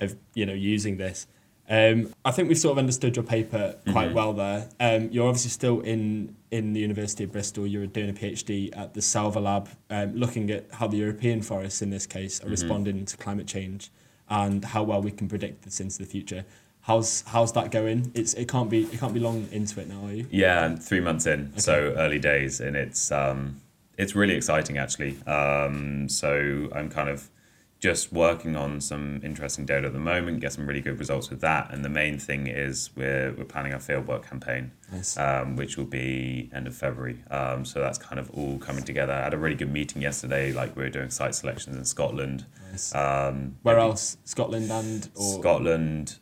of 0.00 0.16
you 0.34 0.44
know 0.44 0.52
using 0.52 0.96
this. 0.96 1.26
Um, 1.72 2.12
I 2.22 2.32
think 2.32 2.48
we've 2.50 2.58
sort 2.58 2.72
of 2.72 2.78
understood 2.78 3.16
your 3.16 3.22
paper 3.24 3.76
quite 3.92 4.08
Mm-hmm. 4.08 4.14
well 4.14 4.32
there. 4.34 4.68
Um, 4.78 5.08
you're 5.10 5.26
obviously 5.26 5.50
still 5.50 5.80
in 5.80 6.36
in 6.50 6.74
the 6.74 6.80
University 6.80 7.24
of 7.24 7.32
Bristol. 7.32 7.66
You're 7.66 7.86
doing 7.86 8.10
a 8.10 8.12
PhD 8.12 8.76
at 8.76 8.92
the 8.92 9.00
Salva 9.00 9.40
Lab, 9.40 9.70
um, 9.88 10.14
looking 10.14 10.50
at 10.50 10.66
how 10.70 10.86
the 10.86 10.98
European 10.98 11.40
forests 11.40 11.80
in 11.80 11.88
this 11.88 12.06
case 12.06 12.38
Mm-hmm. 12.38 12.46
are 12.46 12.50
responding 12.50 13.04
to 13.06 13.16
climate 13.16 13.46
change 13.46 13.90
and 14.28 14.62
how 14.64 14.82
well 14.82 15.00
we 15.00 15.10
can 15.10 15.28
predict 15.28 15.62
this 15.62 15.80
into 15.80 15.96
the 15.98 16.04
future. 16.04 16.44
How's 16.82 17.22
how's 17.28 17.52
that 17.54 17.70
going? 17.70 18.10
It's 18.14 18.34
it 18.34 18.48
can't 18.48 18.68
be 18.68 18.82
it 18.82 18.98
can't 19.00 19.14
be 19.14 19.20
long 19.20 19.48
into 19.50 19.80
it 19.80 19.88
now, 19.88 20.04
are 20.04 20.12
you? 20.12 20.26
Yeah, 20.30 20.64
I'm 20.66 20.76
three 20.76 21.00
months 21.00 21.24
in, 21.26 21.56
so 21.58 21.94
early 21.96 22.18
days, 22.18 22.60
and 22.60 22.76
it's 22.76 23.10
um, 23.10 23.62
it's 23.96 24.14
really 24.14 24.34
exciting 24.34 24.76
actually. 24.76 25.16
Um, 25.26 26.08
so 26.10 26.68
I'm 26.74 26.90
kind 26.90 27.08
of 27.08 27.30
just 27.82 28.12
working 28.12 28.54
on 28.54 28.80
some 28.80 29.20
interesting 29.24 29.66
data 29.66 29.88
at 29.88 29.92
the 29.92 29.98
moment, 29.98 30.38
get 30.38 30.52
some 30.52 30.68
really 30.68 30.80
good 30.80 31.00
results 31.00 31.30
with 31.30 31.40
that. 31.40 31.68
And 31.74 31.84
the 31.84 31.88
main 31.88 32.16
thing 32.16 32.46
is 32.46 32.90
we're, 32.94 33.32
we're 33.32 33.44
planning 33.44 33.74
our 33.74 33.80
fieldwork 33.80 34.22
campaign, 34.24 34.70
Nice. 34.92 35.18
um, 35.18 35.56
which 35.56 35.76
will 35.76 35.84
be 35.86 36.48
end 36.54 36.68
of 36.68 36.76
February. 36.76 37.24
Um, 37.28 37.64
so 37.64 37.80
that's 37.80 37.98
kind 37.98 38.20
of 38.20 38.30
all 38.30 38.56
coming 38.58 38.84
together. 38.84 39.12
I 39.12 39.24
had 39.24 39.34
a 39.34 39.36
really 39.36 39.56
good 39.56 39.72
meeting 39.72 40.00
yesterday. 40.00 40.52
Like 40.52 40.76
we 40.76 40.84
were 40.84 40.90
doing 40.90 41.10
site 41.10 41.34
selections 41.34 41.76
in 41.76 41.84
Scotland. 41.84 42.46
Nice. 42.70 42.94
Um, 42.94 43.56
Where 43.62 43.80
else? 43.80 44.16
Scotland 44.22 44.70
and 44.70 45.08
or 45.16 45.40
Scotland, 45.40 46.20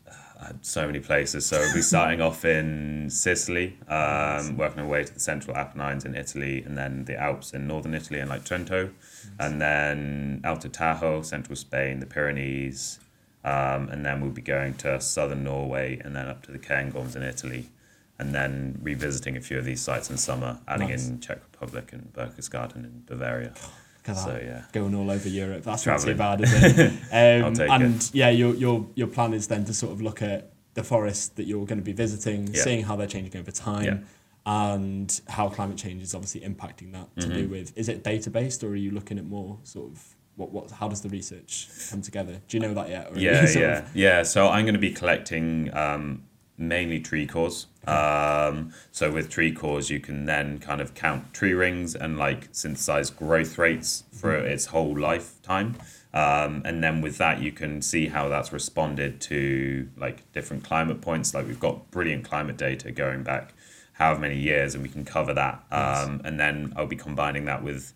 so 0.62 0.86
many 0.86 1.00
places. 1.00 1.46
So 1.46 1.58
we'll 1.58 1.74
be 1.74 1.82
starting 1.82 2.20
off 2.20 2.44
in 2.44 3.08
Sicily, 3.10 3.76
um, 3.88 4.56
working 4.56 4.80
our 4.80 4.86
way 4.86 5.04
to 5.04 5.12
the 5.12 5.20
central 5.20 5.56
Apennines 5.56 6.04
in 6.04 6.14
Italy, 6.14 6.62
and 6.62 6.76
then 6.76 7.04
the 7.04 7.16
Alps 7.16 7.52
in 7.52 7.66
northern 7.66 7.94
Italy 7.94 8.20
and 8.20 8.28
like 8.30 8.44
Trento, 8.44 8.90
and 9.38 9.60
then 9.60 10.40
Alto 10.44 10.68
Adige, 10.68 11.24
central 11.24 11.56
Spain, 11.56 12.00
the 12.00 12.06
Pyrenees, 12.06 13.00
um, 13.44 13.88
and 13.88 14.04
then 14.04 14.20
we'll 14.20 14.30
be 14.30 14.42
going 14.42 14.74
to 14.74 15.00
southern 15.00 15.44
Norway 15.44 15.98
and 16.04 16.14
then 16.14 16.26
up 16.26 16.42
to 16.42 16.52
the 16.52 16.58
Cairngorms 16.58 17.16
in 17.16 17.22
Italy. 17.22 17.70
And 18.18 18.34
then 18.34 18.78
revisiting 18.82 19.38
a 19.38 19.40
few 19.40 19.56
of 19.58 19.64
these 19.64 19.80
sites 19.80 20.10
in 20.10 20.18
summer, 20.18 20.58
adding 20.68 20.90
Nice. 20.90 21.08
in 21.08 21.20
Czech 21.20 21.38
Republic 21.52 21.90
and 21.94 22.12
Berchtesgaden 22.12 22.84
in 22.84 23.02
Bavaria. 23.06 23.54
That. 24.04 24.16
So 24.16 24.40
yeah, 24.42 24.62
going 24.72 24.94
all 24.94 25.10
over 25.10 25.28
Europe. 25.28 25.62
That's 25.64 25.86
not 25.86 26.00
too 26.00 26.14
bad, 26.14 26.40
is 26.40 26.52
it? 26.52 26.92
Um, 27.12 27.44
I'll 27.44 27.52
take 27.52 27.70
and 27.70 28.10
yeah, 28.14 28.30
your 28.30 28.54
your 28.54 28.86
your 28.94 29.06
plan 29.08 29.34
is 29.34 29.46
then 29.48 29.64
to 29.64 29.74
sort 29.74 29.92
of 29.92 30.00
look 30.02 30.22
at 30.22 30.52
the 30.74 30.82
forest 30.84 31.36
that 31.36 31.44
you're 31.46 31.66
going 31.66 31.78
to 31.78 31.84
be 31.84 31.92
visiting, 31.92 32.46
Yeah. 32.48 32.62
seeing 32.62 32.84
how 32.84 32.96
they're 32.96 33.06
changing 33.06 33.38
over 33.40 33.50
time, 33.50 33.84
Yeah. 33.84 33.98
and 34.46 35.20
how 35.28 35.48
climate 35.48 35.76
change 35.76 36.02
is 36.02 36.14
obviously 36.14 36.40
impacting 36.42 36.92
that. 36.92 37.08
To 37.20 37.26
Mm-hmm. 37.26 37.36
do 37.36 37.48
with 37.48 37.72
is 37.76 37.88
it 37.88 38.02
data 38.04 38.30
based 38.30 38.62
or 38.64 38.68
are 38.68 38.76
you 38.76 38.90
looking 38.90 39.18
at 39.18 39.24
more 39.26 39.58
sort 39.64 39.90
of 39.92 40.02
what 40.36 40.50
what 40.52 40.70
how 40.70 40.88
does 40.88 41.02
the 41.02 41.08
research 41.08 41.68
come 41.90 42.00
together? 42.02 42.40
Do 42.48 42.56
you 42.56 42.60
know 42.62 42.74
that 42.74 42.88
yet? 42.88 43.16
Yeah, 43.16 43.46
yeah, 43.54 43.78
of- 43.80 43.96
yeah. 43.96 44.22
So 44.22 44.48
I'm 44.48 44.64
going 44.64 44.74
to 44.74 44.80
be 44.80 44.92
collecting 44.92 45.72
um, 45.76 46.24
mainly 46.60 47.00
tree 47.00 47.26
cores. 47.26 47.66
Um, 47.86 48.72
so 48.92 49.10
with 49.10 49.30
tree 49.30 49.52
cores, 49.52 49.90
you 49.90 49.98
can 49.98 50.26
then 50.26 50.58
kind 50.58 50.80
of 50.80 50.94
count 50.94 51.32
tree 51.32 51.54
rings 51.54 51.94
and 51.94 52.18
like 52.18 52.48
synthesize 52.52 53.10
growth 53.10 53.58
rates 53.58 54.04
for 54.12 54.34
its 54.34 54.66
whole 54.66 54.98
lifetime. 54.98 55.76
Um, 56.12 56.62
and 56.64 56.82
then 56.82 57.00
with 57.00 57.18
that, 57.18 57.40
you 57.40 57.52
can 57.52 57.82
see 57.82 58.08
how 58.08 58.28
that's 58.28 58.52
responded 58.52 59.20
to 59.22 59.88
like 59.96 60.30
different 60.32 60.64
climate 60.64 61.00
points. 61.00 61.34
Like 61.34 61.46
we've 61.46 61.60
got 61.60 61.90
brilliant 61.90 62.24
climate 62.24 62.56
data 62.56 62.92
going 62.92 63.22
back 63.22 63.54
however 63.94 64.20
many 64.20 64.38
years, 64.38 64.74
and 64.74 64.82
we 64.82 64.88
can 64.88 65.04
cover 65.04 65.34
that. 65.34 65.62
Um, 65.70 66.22
and 66.24 66.40
then 66.40 66.72
I'll 66.74 66.86
be 66.86 66.96
combining 66.96 67.44
that 67.44 67.62
with 67.62 67.92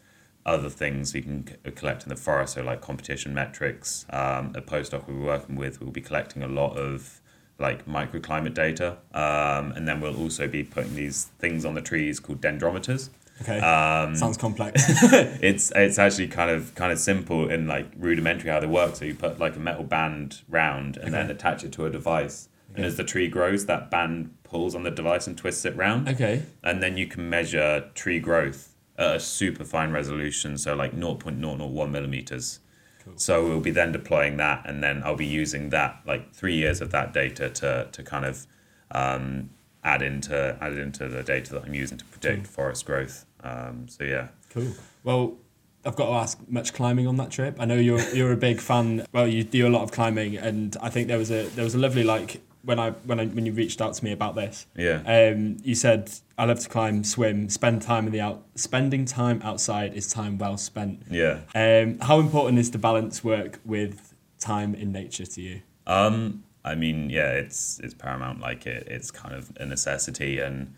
other 0.47 0.69
things 0.69 1.15
we 1.15 1.23
can 1.23 1.47
c- 1.47 1.71
collect 1.71 2.03
in 2.03 2.11
the 2.11 2.17
forest, 2.17 2.55
so 2.55 2.63
like 2.63 2.83
competition 2.83 3.33
metrics. 3.33 4.05
Um, 4.11 4.53
a 4.55 4.61
postdoc 4.61 5.09
we're 5.09 5.25
working 5.25 5.57
with 5.57 5.81
will 5.81 5.91
be 5.91 6.03
collecting 6.03 6.43
a 6.43 6.49
lot 6.49 6.77
of 6.77 7.23
like 7.59 7.87
microclimate 7.87 8.55
data, 8.55 8.99
um, 9.13 9.73
and 9.73 9.87
then 9.87 10.01
we'll 10.01 10.17
also 10.17 10.47
be 10.49 10.63
putting 10.63 10.95
these 10.95 11.27
things 11.39 11.65
on 11.65 11.75
the 11.75 11.81
trees 11.81 12.21
called 12.21 12.41
dendrometers. 12.41 13.11
okay. 13.43 13.59
Um, 13.61 14.17
Sounds 14.17 14.37
complex. 14.37 14.83
it's 15.43 15.73
it's 15.75 15.99
actually 15.99 16.29
kind 16.29 16.51
of 16.51 16.75
kind 16.75 16.93
of 16.93 16.99
simple 16.99 17.49
and 17.49 17.69
like 17.69 17.87
rudimentary 17.97 18.51
how 18.51 18.61
they 18.61 18.67
work. 18.67 18.97
So 18.97 19.05
you 19.05 19.15
put 19.15 19.39
like 19.39 19.57
a 19.57 19.61
metal 19.61 19.85
band 19.85 20.43
round 20.49 20.97
and 20.97 21.15
then 21.15 21.31
attach 21.31 21.65
it 21.65 21.73
to 21.73 21.87
a 21.87 21.91
device, 21.91 22.49
and 22.75 22.85
as 22.85 22.97
the 22.97 23.05
tree 23.05 23.29
grows, 23.29 23.67
that 23.67 23.91
band 23.91 24.35
pulls 24.43 24.75
on 24.75 24.83
the 24.85 24.91
device 24.91 25.27
and 25.27 25.37
twists 25.37 25.65
it 25.65 25.75
round 25.75 26.09
okay. 26.09 26.41
and 26.63 26.81
then 26.81 26.97
you 26.97 27.09
can 27.09 27.29
measure 27.29 27.91
tree 27.95 28.21
growth 28.21 28.75
at 28.97 29.17
a 29.17 29.21
super 29.21 29.65
fine 29.65 29.91
resolution, 29.93 30.57
so 30.57 30.75
like 30.75 30.95
0.001 30.95 31.91
millimeters. 31.91 32.61
Cool. 33.05 33.15
So 33.17 33.47
we'll 33.47 33.61
be 33.61 33.71
then 33.71 33.93
deploying 33.93 34.37
that, 34.39 34.69
and 34.69 34.83
then 34.83 35.03
I'll 35.05 35.17
be 35.17 35.27
using 35.27 35.71
that 35.71 36.01
like 36.07 36.35
three 36.35 36.57
years 36.57 36.81
of 36.81 36.91
that 36.93 37.13
data 37.13 37.51
to 37.51 37.89
to 37.93 38.03
kind 38.03 38.25
of 38.25 38.47
um, 38.91 39.51
add 39.83 40.03
into 40.03 40.57
add 40.61 40.73
into 40.73 41.09
the 41.09 41.23
data 41.23 41.53
that 41.55 41.65
I'm 41.65 41.75
using 41.75 41.99
to 41.99 42.05
predict 42.07 42.47
forest 42.47 42.87
growth. 42.87 43.27
Um, 43.43 43.89
so 43.89 44.05
yeah, 44.05 44.29
Cool. 44.55 44.73
Well, 45.03 45.37
I've 45.85 45.97
got 45.97 46.07
to 46.07 46.13
ask, 46.13 46.39
much 46.49 46.73
climbing 46.73 47.07
on 47.07 47.17
that 47.17 47.31
trip? 47.31 47.57
I 47.59 47.65
know 47.65 47.75
you're 47.75 48.01
you're 48.15 48.33
a 48.33 48.37
big 48.37 48.61
fan. 48.61 49.05
Well, 49.13 49.27
you 49.27 49.45
do 49.45 49.67
a 49.67 49.69
lot 49.69 49.83
of 49.83 49.93
climbing, 49.93 50.37
and 50.37 50.77
I 50.81 50.89
think 50.91 51.09
there 51.09 51.19
was 51.19 51.31
a 51.31 51.49
there 51.51 51.65
was 51.65 51.75
a 51.75 51.79
lovely 51.79 52.05
like 52.05 52.41
when 52.65 52.79
I 52.79 52.91
when 52.91 53.21
I 53.21 53.27
when 53.27 53.47
you 53.47 53.53
reached 53.53 53.81
out 53.81 53.95
to 53.95 54.05
me 54.05 54.13
about 54.13 54.35
this. 54.35 54.67
yeah, 54.77 55.03
Um, 55.07 55.59
you 55.63 55.75
said 55.75 56.11
I 56.39 56.45
love 56.47 56.61
to 56.61 56.69
climb, 56.69 57.05
swim, 57.05 57.49
spend 57.49 57.83
time 57.83 58.07
in 58.07 58.13
the 58.13 58.21
out. 58.21 58.43
Spending 58.55 59.05
time 59.05 59.41
outside 59.43 59.95
is 59.95 60.11
time 60.13 60.39
well 60.39 60.57
spent. 60.57 61.03
yeah. 61.11 61.41
Um, 61.55 61.99
how 62.01 62.19
important 62.21 62.59
is 62.59 62.71
to 62.71 62.79
balance 62.79 63.23
work 63.23 63.61
with 63.65 64.15
time 64.39 64.75
in 64.75 64.93
nature 64.93 65.27
to 65.27 65.41
you? 65.41 65.61
Um, 65.87 66.45
I 66.65 66.75
mean, 66.75 67.11
yeah, 67.11 67.31
it's 67.33 67.79
it's 67.81 67.95
paramount. 67.95 68.41
Like 68.41 68.67
it, 68.67 68.87
it's 68.89 69.11
kind 69.11 69.35
of 69.35 69.53
a 69.61 69.67
necessity, 69.67 70.39
and 70.41 70.75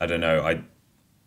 I 0.00 0.06
don't 0.06 0.20
know. 0.20 0.40
I 0.46 0.62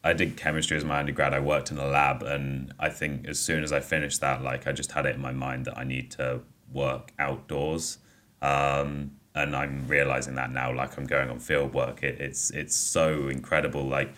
I 0.03 0.13
did 0.13 0.37
chemistry 0.37 0.77
as 0.77 0.85
my 0.85 0.99
undergrad. 0.99 1.33
I 1.33 1.39
worked 1.41 1.71
in 1.71 1.77
a 1.77 1.85
lab, 1.87 2.23
and 2.23 2.73
I 2.79 2.89
think 2.89 3.27
as 3.27 3.39
soon 3.39 3.63
as 3.63 3.73
I 3.73 3.81
finished 3.81 4.21
that, 4.21 4.41
like 4.41 4.65
I 4.65 4.71
just 4.71 4.93
had 4.93 5.05
it 5.05 5.15
in 5.15 5.21
my 5.21 5.33
mind 5.33 5.65
that 5.65 5.77
I 5.77 5.83
need 5.83 6.11
to 6.11 6.41
work 6.71 7.11
outdoors. 7.19 7.97
Um, 8.41 9.11
and 9.37 9.55
I'm 9.55 9.87
realizing 9.87 10.35
that 10.35 10.51
now. 10.51 10.73
Like 10.73 10.97
I'm 10.97 11.05
going 11.05 11.29
on 11.29 11.39
field 11.39 11.73
work. 11.73 12.03
It, 12.03 12.19
it's 12.19 12.49
it's 12.51 12.75
so 12.75 13.27
incredible. 13.29 13.83
Like. 13.83 14.13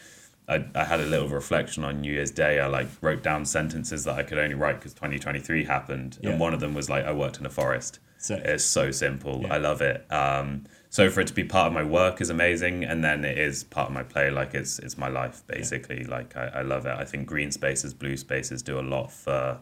I, 0.47 0.65
I 0.73 0.84
had 0.84 0.99
a 0.99 1.05
little 1.05 1.27
reflection 1.27 1.84
on 1.84 2.01
New 2.01 2.12
Year's 2.12 2.32
Day. 2.32 2.60
I 2.60 2.65
like 2.65 2.88
wrote 3.01 3.21
down 3.21 3.45
sentences 3.45 4.03
that 4.05 4.17
I 4.17 4.23
could 4.23 4.39
only 4.39 4.55
write 4.55 4.77
because 4.79 4.95
2023 4.95 5.63
happened, 5.65 6.17
Yeah. 6.23 6.32
and 6.32 6.39
one 6.39 6.55
of 6.55 6.60
them 6.60 6.73
was 6.73 6.89
like 6.89 7.05
I 7.05 7.12
worked 7.12 7.38
in 7.39 7.45
a 7.45 7.51
forest. 7.51 7.99
So 8.17 8.34
It's 8.43 8.63
so 8.65 8.89
simple. 8.89 9.41
Yeah. 9.43 9.53
I 9.53 9.58
love 9.60 9.82
it. 9.84 10.12
Um, 10.12 10.63
so 10.89 11.08
for 11.12 11.21
it 11.21 11.27
to 11.27 11.34
be 11.36 11.43
part 11.43 11.67
of 11.67 11.73
my 11.73 11.84
work 11.84 12.19
is 12.19 12.32
amazing, 12.32 12.84
and 12.84 13.03
then 13.03 13.23
it 13.25 13.38
is 13.38 13.63
part 13.63 13.89
of 13.89 13.93
my 13.93 14.01
play. 14.01 14.32
Like 14.32 14.55
it's 14.55 14.79
it's 14.79 14.97
my 14.97 15.08
life 15.08 15.43
basically. 15.45 16.03
Like 16.05 16.36
I, 16.36 16.45
I 16.47 16.62
love 16.63 16.88
it. 16.88 16.95
I 16.97 17.05
think 17.05 17.27
green 17.27 17.51
spaces, 17.51 17.93
blue 17.93 18.17
spaces 18.17 18.63
do 18.63 18.79
a 18.79 18.82
lot 18.95 19.12
for 19.12 19.60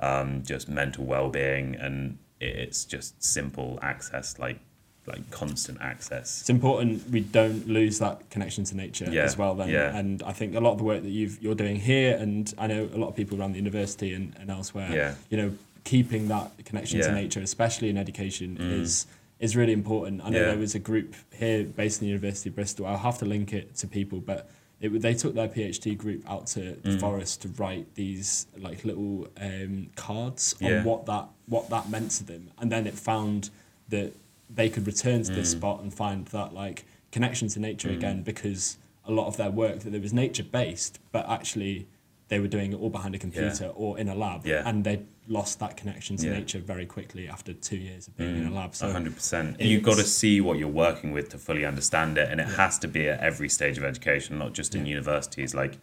um, 0.00 0.42
just 0.44 0.66
mental 0.66 1.04
well 1.04 1.28
being, 1.28 1.74
and 1.76 2.16
it's 2.40 2.86
just 2.86 3.22
simple 3.22 3.78
access, 3.82 4.38
like 4.38 4.60
like 5.06 5.28
constant 5.30 5.78
access. 5.80 6.40
it's 6.40 6.50
important 6.50 7.08
we 7.10 7.20
don't 7.20 7.66
lose 7.66 7.98
that 7.98 8.28
connection 8.30 8.62
to 8.64 8.76
nature 8.76 9.08
Yeah, 9.10 9.22
as 9.24 9.36
well 9.36 9.54
then 9.54 9.68
yeah. 9.68 9.96
and 9.96 10.22
i 10.22 10.32
think 10.32 10.54
a 10.54 10.60
lot 10.60 10.72
of 10.72 10.78
the 10.78 10.84
work 10.84 11.02
that 11.02 11.10
you've 11.10 11.42
you're 11.42 11.56
doing 11.56 11.76
here 11.76 12.16
and 12.16 12.52
i 12.56 12.66
know 12.68 12.88
a 12.94 12.96
lot 12.98 13.08
of 13.08 13.16
people 13.16 13.40
around 13.40 13.52
the 13.52 13.58
university 13.58 14.12
and, 14.14 14.34
and 14.38 14.48
elsewhere 14.50 14.88
Yeah. 14.92 15.14
you 15.30 15.36
know 15.36 15.52
keeping 15.84 16.28
that 16.28 16.52
connection 16.64 17.00
to 17.00 17.12
nature 17.12 17.40
especially 17.40 17.88
in 17.90 17.96
education 17.98 18.56
Mm. 18.56 18.80
is 18.82 19.06
is 19.40 19.56
really 19.56 19.72
important 19.72 20.22
i 20.24 20.28
know 20.30 20.38
there 20.52 20.56
was 20.58 20.76
a 20.76 20.78
group 20.78 21.16
here 21.32 21.64
based 21.64 22.00
in 22.00 22.06
the 22.06 22.10
university 22.10 22.48
of 22.50 22.54
bristol 22.54 22.86
i'll 22.86 22.96
have 23.10 23.18
to 23.18 23.24
link 23.24 23.52
it 23.52 23.74
to 23.76 23.88
people 23.88 24.20
but 24.20 24.48
it, 24.80 24.88
they 25.00 25.14
took 25.14 25.34
their 25.34 25.46
PhD 25.46 25.96
group 25.96 26.28
out 26.28 26.46
to 26.48 26.60
the 26.82 26.90
Mm. 26.90 27.00
forest 27.00 27.42
to 27.42 27.48
write 27.60 27.86
these 27.94 28.46
like 28.58 28.84
little 28.84 29.28
um, 29.40 29.88
cards 29.94 30.56
on 30.60 30.82
what 30.84 31.06
that 31.06 31.26
what 31.46 31.70
that 31.70 31.88
meant 31.88 32.10
to 32.18 32.24
them, 32.24 32.50
and 32.58 32.70
then 32.72 32.86
it 32.88 32.94
found 32.94 33.50
that 33.90 34.12
they 34.54 34.68
could 34.68 34.86
return 34.86 35.22
to 35.22 35.32
this 35.32 35.54
Mm. 35.54 35.58
spot 35.58 35.82
and 35.82 35.92
find 35.94 36.26
that 36.28 36.52
like 36.52 36.84
connection 37.10 37.48
to 37.48 37.60
nature 37.60 37.90
again 37.90 38.22
because 38.22 38.76
a 39.06 39.12
lot 39.12 39.26
of 39.26 39.36
their 39.36 39.50
work 39.50 39.80
that 39.80 39.94
it 39.94 40.02
was 40.02 40.12
nature 40.12 40.44
based, 40.44 40.98
but 41.10 41.28
actually 41.28 41.86
they 42.28 42.38
were 42.40 42.48
doing 42.48 42.72
it 42.72 42.76
all 42.80 42.88
behind 42.88 43.14
a 43.14 43.18
computer 43.18 43.66
or 43.74 43.98
in 43.98 44.08
a 44.08 44.14
lab, 44.14 44.46
Yeah. 44.46 44.62
and 44.64 44.84
they 44.84 45.00
lost 45.28 45.58
that 45.60 45.76
connection 45.76 46.16
to 46.16 46.26
Yeah. 46.26 46.32
nature 46.38 46.58
very 46.60 46.86
quickly 46.86 47.28
after 47.28 47.52
two 47.52 47.76
years 47.76 48.08
of 48.08 48.16
being 48.16 48.36
in 48.36 48.46
a 48.46 48.50
lab. 48.50 48.74
So 48.74 48.86
Mm. 48.86 48.92
hundred 48.92 49.14
percent. 49.16 49.60
You've 49.60 49.82
got 49.82 49.96
to 49.98 50.04
see 50.04 50.40
what 50.40 50.58
you're 50.58 50.68
working 50.68 51.12
with 51.12 51.28
to 51.30 51.38
fully 51.38 51.64
understand 51.66 52.16
it, 52.18 52.30
and 52.30 52.40
it 52.40 52.48
has 52.56 52.78
to 52.78 52.88
be 52.88 53.08
at 53.08 53.20
every 53.20 53.48
stage 53.50 53.76
of 53.76 53.84
education, 53.84 54.38
not 54.38 54.54
just 54.54 54.74
in 54.74 54.86
Yeah. 54.86 54.92
universities. 54.92 55.54
Like, 55.54 55.78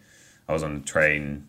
I 0.48 0.52
was 0.52 0.62
on 0.64 0.76
a 0.76 0.80
train 0.80 1.46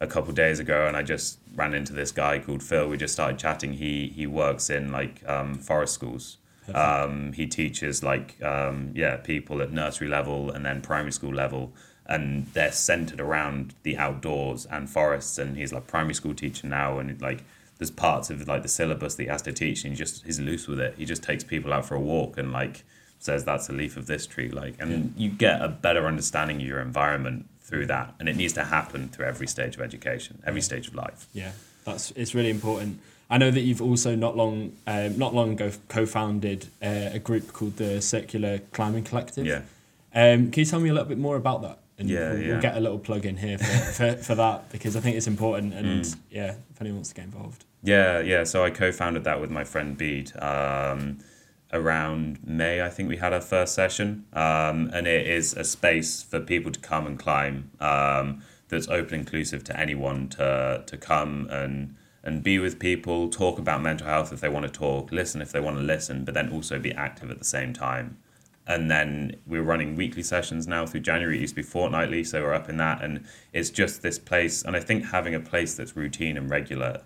a 0.00 0.06
couple 0.06 0.30
of 0.30 0.36
days 0.36 0.58
ago, 0.60 0.86
and 0.86 0.96
I 0.96 1.02
just 1.02 1.38
ran 1.56 1.74
into 1.74 1.92
this 1.92 2.12
guy 2.12 2.38
called 2.38 2.62
Phil. 2.62 2.88
We 2.88 2.96
just 2.96 3.14
started 3.14 3.38
chatting. 3.38 3.74
He 3.74 4.08
he 4.08 4.26
works 4.26 4.70
in 4.70 4.92
like 4.92 5.22
um, 5.28 5.58
forest 5.58 5.94
schools. 5.94 6.36
Um, 6.72 7.32
he 7.32 7.46
teaches 7.46 8.02
like 8.02 8.42
um, 8.42 8.92
yeah 8.94 9.16
people 9.16 9.60
at 9.60 9.72
nursery 9.72 10.08
level 10.08 10.50
and 10.50 10.64
then 10.64 10.80
primary 10.80 11.12
school 11.12 11.34
level, 11.34 11.72
and 12.06 12.46
they're 12.54 12.72
centered 12.72 13.20
around 13.20 13.74
the 13.82 13.96
outdoors 13.96 14.66
and 14.66 14.88
forests. 14.88 15.38
And 15.38 15.56
he's 15.56 15.72
like 15.72 15.86
primary 15.86 16.14
school 16.14 16.34
teacher 16.34 16.66
now, 16.66 16.98
and 16.98 17.20
like 17.20 17.44
there's 17.78 17.90
parts 17.90 18.30
of 18.30 18.46
like 18.46 18.62
the 18.62 18.68
syllabus 18.68 19.16
that 19.16 19.22
he 19.24 19.28
has 19.28 19.42
to 19.42 19.52
teach, 19.52 19.84
and 19.84 19.92
he 19.92 19.96
just 19.96 20.24
he's 20.24 20.40
loose 20.40 20.66
with 20.68 20.80
it. 20.80 20.94
He 20.96 21.04
just 21.04 21.22
takes 21.22 21.44
people 21.44 21.72
out 21.72 21.86
for 21.86 21.96
a 21.96 22.00
walk 22.00 22.38
and 22.38 22.52
like 22.52 22.84
says 23.24 23.44
that's 23.44 23.68
a 23.70 23.72
leaf 23.72 23.96
of 23.96 24.06
this 24.06 24.26
tree, 24.26 24.50
like, 24.50 24.74
and 24.78 25.14
you 25.16 25.30
get 25.30 25.62
a 25.62 25.68
better 25.68 26.06
understanding 26.06 26.56
of 26.58 26.66
your 26.66 26.80
environment 26.80 27.48
through 27.62 27.86
that, 27.86 28.14
and 28.20 28.28
it 28.28 28.36
needs 28.36 28.52
to 28.52 28.64
happen 28.64 29.08
through 29.08 29.24
every 29.24 29.46
stage 29.46 29.76
of 29.76 29.80
education, 29.80 30.42
every 30.46 30.60
stage 30.60 30.88
of 30.88 30.94
life. 30.94 31.26
Yeah, 31.32 31.52
that's 31.84 32.10
it's 32.12 32.34
really 32.34 32.50
important. 32.50 33.00
I 33.30 33.38
know 33.38 33.50
that 33.50 33.60
you've 33.60 33.82
also 33.82 34.14
not 34.14 34.36
long 34.36 34.72
um, 34.86 35.16
not 35.18 35.34
long 35.34 35.52
ago 35.52 35.70
co-founded 35.88 36.66
uh, 36.82 37.10
a 37.14 37.18
group 37.18 37.52
called 37.52 37.76
the 37.76 38.00
Circular 38.02 38.58
Climbing 38.72 39.04
Collective. 39.04 39.46
Yeah. 39.46 39.62
Um, 40.14 40.50
can 40.50 40.60
you 40.60 40.66
tell 40.66 40.80
me 40.80 40.90
a 40.90 40.92
little 40.92 41.08
bit 41.08 41.18
more 41.18 41.36
about 41.36 41.62
that? 41.62 41.78
and 41.98 42.08
Yeah, 42.10 42.30
we'll, 42.32 42.40
yeah. 42.40 42.48
we'll 42.48 42.60
get 42.60 42.76
a 42.76 42.80
little 42.80 42.98
plug 42.98 43.24
in 43.24 43.36
here 43.36 43.56
for, 43.58 43.64
for, 43.64 44.12
for 44.16 44.34
that 44.34 44.70
because 44.70 44.96
I 44.96 45.00
think 45.00 45.16
it's 45.16 45.26
important. 45.26 45.72
And 45.74 46.04
Mm. 46.04 46.16
yeah, 46.30 46.54
if 46.72 46.80
anyone 46.80 46.96
wants 46.98 47.10
to 47.10 47.14
get 47.14 47.24
involved, 47.24 47.64
Yeah, 47.82 48.20
yeah. 48.20 48.44
So 48.44 48.64
I 48.64 48.70
co-founded 48.70 49.24
that 49.24 49.40
with 49.40 49.50
my 49.50 49.64
friend 49.64 49.96
Bede. 49.96 50.32
Um, 50.40 51.18
around 51.72 52.38
May, 52.46 52.82
I 52.82 52.88
think 52.88 53.08
we 53.08 53.16
had 53.16 53.32
our 53.32 53.40
first 53.40 53.74
session, 53.74 54.24
um, 54.32 54.90
and 54.92 55.06
it 55.08 55.26
is 55.26 55.54
a 55.54 55.64
space 55.64 56.22
for 56.22 56.38
people 56.40 56.70
to 56.70 56.78
come 56.80 57.06
and 57.06 57.18
climb. 57.18 57.70
Um, 57.80 58.42
that's 58.68 58.88
open, 58.88 59.20
inclusive 59.20 59.64
to 59.64 59.78
anyone 59.78 60.28
to 60.30 60.82
to 60.86 60.96
come 60.96 61.48
and 61.50 61.96
and 62.24 62.42
be 62.42 62.58
with 62.58 62.78
people, 62.78 63.28
talk 63.28 63.58
about 63.58 63.82
mental 63.82 64.06
health 64.06 64.32
if 64.32 64.40
they 64.40 64.48
want 64.48 64.64
to 64.66 64.72
talk, 64.72 65.12
listen 65.12 65.40
if 65.42 65.52
they 65.52 65.60
want 65.60 65.76
to 65.76 65.82
listen, 65.82 66.24
but 66.24 66.34
then 66.34 66.50
also 66.50 66.78
be 66.78 66.92
active 66.92 67.30
at 67.30 67.38
the 67.38 67.44
same 67.44 67.72
time. 67.72 68.16
And 68.66 68.90
then 68.90 69.36
we're 69.46 69.62
running 69.62 69.94
weekly 69.94 70.22
sessions 70.22 70.66
now 70.66 70.86
through 70.86 71.00
January. 71.00 71.36
It 71.36 71.42
used 71.42 71.52
to 71.54 71.56
be 71.60 71.62
fortnightly, 71.62 72.24
so 72.24 72.40
we're 72.40 72.54
up 72.54 72.70
in 72.70 72.78
that. 72.78 73.04
And 73.04 73.26
it's 73.52 73.68
just 73.68 74.00
this 74.00 74.18
place. 74.18 74.62
And 74.62 74.74
I 74.74 74.80
think 74.80 75.04
having 75.04 75.34
a 75.34 75.40
place 75.40 75.74
that's 75.74 75.94
routine 75.94 76.38
and 76.38 76.48
regular 76.48 77.02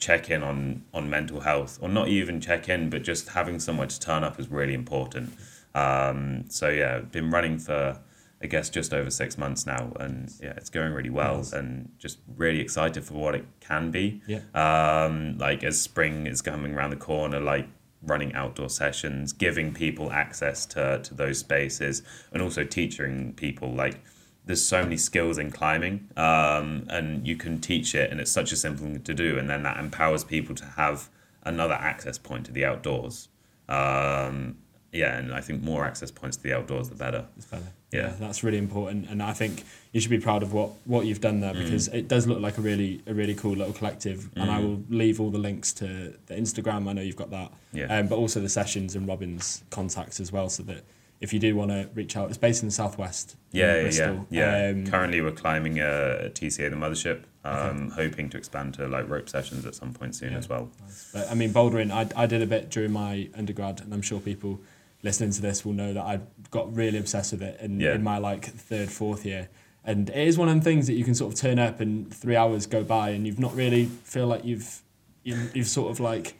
check 0.00 0.30
in 0.30 0.42
on 0.42 0.82
on 0.94 1.08
mental 1.08 1.40
health 1.40 1.78
or 1.82 1.88
not 1.88 2.08
even 2.08 2.40
check 2.40 2.68
in 2.70 2.88
but 2.88 3.02
just 3.02 3.28
having 3.28 3.60
somewhere 3.60 3.86
to 3.86 4.00
turn 4.00 4.24
up 4.24 4.40
is 4.40 4.48
really 4.48 4.72
important 4.72 5.30
um, 5.74 6.42
so 6.48 6.70
yeah 6.70 7.00
been 7.00 7.30
running 7.30 7.58
for 7.58 8.00
i 8.42 8.46
guess 8.46 8.70
just 8.70 8.92
over 8.94 9.10
six 9.10 9.36
months 9.36 9.66
now 9.66 9.92
and 10.00 10.30
yeah 10.42 10.52
it's 10.56 10.70
going 10.70 10.92
really 10.92 11.10
well 11.10 11.38
Nice. 11.38 11.52
and 11.52 11.90
just 11.98 12.18
really 12.36 12.60
excited 12.60 13.04
for 13.04 13.14
what 13.14 13.34
it 13.34 13.44
can 13.60 13.90
be 13.90 14.22
Yeah. 14.26 14.40
um, 14.54 15.36
like 15.38 15.62
as 15.64 15.80
spring 15.80 16.26
is 16.26 16.40
coming 16.42 16.74
around 16.74 16.90
the 16.90 16.96
corner 16.96 17.40
like 17.40 17.68
running 18.02 18.32
outdoor 18.34 18.70
sessions 18.70 19.32
giving 19.34 19.74
people 19.74 20.10
access 20.10 20.64
to, 20.66 21.00
to 21.02 21.12
those 21.14 21.38
spaces 21.38 22.02
and 22.32 22.40
also 22.42 22.64
teaching 22.64 23.34
people 23.34 23.72
like 23.74 24.00
there's 24.46 24.64
so 24.64 24.82
many 24.82 24.96
skills 24.96 25.36
in 25.36 25.50
climbing 25.50 26.08
um, 26.16 26.86
and 26.88 27.26
you 27.28 27.36
can 27.36 27.60
teach 27.60 27.94
it 27.94 28.10
and 28.10 28.18
it's 28.20 28.32
such 28.32 28.52
a 28.52 28.56
simple 28.56 28.84
thing 28.86 29.00
to 29.02 29.12
do 29.12 29.38
and 29.38 29.50
then 29.50 29.62
that 29.64 29.76
empowers 29.78 30.24
people 30.24 30.54
to 30.54 30.64
have 30.64 31.10
another 31.42 31.74
access 31.74 32.16
point 32.16 32.46
to 32.46 32.52
the 32.52 32.64
outdoors 32.64 33.28
um, 33.68 34.56
yeah 34.92 35.18
and 35.18 35.32
i 35.32 35.40
think 35.40 35.62
more 35.62 35.84
access 35.84 36.10
points 36.10 36.36
to 36.36 36.42
the 36.42 36.52
outdoors 36.52 36.88
the 36.88 36.94
better 36.94 37.24
it's 37.36 37.46
better. 37.46 37.64
Yeah. 37.92 38.12
that's 38.20 38.44
really 38.44 38.58
important, 38.58 39.08
and 39.10 39.20
I 39.20 39.32
think 39.32 39.64
you 39.92 40.00
should 40.00 40.12
be 40.12 40.20
proud 40.20 40.44
of 40.44 40.52
what 40.52 40.70
what 40.84 41.06
you've 41.06 41.20
done 41.20 41.38
Mm. 41.38 41.40
there 41.40 41.54
because 41.54 41.88
it 41.88 42.06
does 42.06 42.28
look 42.28 42.38
like 42.40 42.56
a 42.56 42.60
really 42.60 43.02
a 43.08 43.12
really 43.12 43.34
cool 43.34 43.56
little 43.56 43.72
collective. 43.72 44.30
And 44.36 44.48
I 44.48 44.60
Mm. 44.60 44.62
will 44.62 44.82
leave 44.96 45.20
all 45.20 45.30
the 45.30 45.40
links 45.40 45.72
to 45.80 46.14
the 46.26 46.34
Instagram. 46.36 46.88
I 46.88 46.92
know 46.92 47.02
you've 47.02 47.16
got 47.16 47.30
that, 47.32 47.50
Yeah. 47.72 47.86
um, 47.98 48.06
but 48.06 48.14
also 48.14 48.38
the 48.40 48.48
sessions 48.48 48.94
and 48.94 49.08
Robin's 49.08 49.64
contacts 49.70 50.20
as 50.20 50.30
well, 50.30 50.48
so 50.48 50.62
that 50.70 50.84
if 51.20 51.32
you 51.32 51.40
do 51.40 51.56
want 51.56 51.72
to 51.72 51.88
reach 51.92 52.16
out, 52.16 52.28
it's 52.28 52.38
based 52.38 52.62
in 52.62 52.68
the 52.68 52.72
southwest. 52.74 53.34
in 53.52 53.58
yeah 53.58 53.74
yeah 53.74 53.82
Bristol. 53.82 54.26
yeah 54.30 54.68
Um, 54.70 54.86
currently 54.86 55.20
we're 55.20 55.32
climbing 55.32 55.80
a 55.80 56.30
TCA 56.32 56.70
the 56.70 56.76
mothership 56.76 57.22
um, 57.44 57.90
hoping 57.90 58.28
to 58.30 58.36
expand 58.36 58.74
to 58.74 58.86
like 58.86 59.08
rope 59.08 59.28
sessions 59.28 59.66
at 59.66 59.74
some 59.74 59.92
point 59.92 60.14
soon 60.14 60.30
Yeah. 60.32 60.38
as 60.38 60.48
well 60.48 60.70
But 61.12 61.28
I 61.28 61.34
mean, 61.34 61.52
bouldering, 61.52 61.90
I, 61.90 62.06
I 62.22 62.26
did 62.26 62.40
a 62.40 62.46
bit 62.46 62.70
during 62.70 62.92
my 62.92 63.28
undergrad, 63.34 63.80
and 63.80 63.92
I'm 63.92 64.02
sure 64.02 64.20
people 64.20 64.60
listening 65.02 65.30
to 65.32 65.40
this 65.42 65.64
will 65.64 65.72
know 65.72 65.92
that 65.94 66.02
I 66.04 66.20
got 66.50 66.74
really 66.74 66.98
obsessed 66.98 67.32
with 67.32 67.42
it 67.42 67.60
in, 67.60 67.80
Yeah. 67.80 67.94
in 67.94 68.02
my 68.02 68.18
like 68.18 68.44
third, 68.44 68.90
fourth 68.90 69.24
year. 69.24 69.48
And 69.84 70.10
it 70.10 70.16
is 70.28 70.36
one 70.36 70.48
of 70.48 70.54
the 70.54 70.60
things 70.60 70.86
that 70.88 70.94
you 70.94 71.04
can 71.04 71.14
sort 71.14 71.32
of 71.32 71.38
turn 71.40 71.58
up 71.58 71.80
and 71.80 72.12
three 72.12 72.36
hours 72.36 72.66
go 72.66 72.84
by, 72.84 73.10
and 73.10 73.26
you've 73.26 73.38
not 73.40 73.54
really 73.54 73.86
feel 73.86 74.26
like 74.26 74.44
you've 74.44 74.82
you've, 75.24 75.54
you've 75.56 75.68
sort 75.68 75.90
of 75.90 76.00
like 76.00 76.34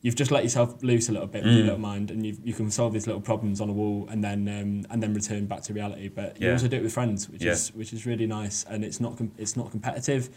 you've 0.00 0.14
just 0.14 0.30
let 0.30 0.42
yourself 0.44 0.82
loose 0.82 1.08
a 1.08 1.12
little 1.12 1.26
bit 1.26 1.42
with 1.44 1.52
your 1.52 1.62
Mm. 1.62 1.66
little 1.66 1.80
mind, 1.80 2.10
and 2.10 2.24
you 2.24 2.36
you 2.42 2.54
can 2.54 2.70
solve 2.70 2.94
these 2.94 3.06
little 3.06 3.20
problems 3.20 3.60
on 3.60 3.68
a 3.68 3.72
wall, 3.72 4.06
and 4.10 4.24
then 4.24 4.48
um, 4.48 4.86
and 4.90 5.02
then 5.02 5.12
return 5.12 5.44
back 5.46 5.62
to 5.64 5.74
reality. 5.74 6.08
But 6.08 6.40
you 6.40 6.46
Yeah. 6.46 6.54
also 6.54 6.68
do 6.68 6.76
it 6.76 6.82
with 6.82 6.92
friends, 6.94 7.28
which 7.28 7.42
Yeah. 7.44 7.52
is 7.52 7.74
which 7.74 7.92
is 7.92 8.06
really 8.06 8.26
nice, 8.26 8.64
and 8.70 8.84
it's 8.84 9.00
not 9.00 9.18
com- 9.18 9.32
it's 9.36 9.54
not 9.56 9.70
competitive. 9.70 10.30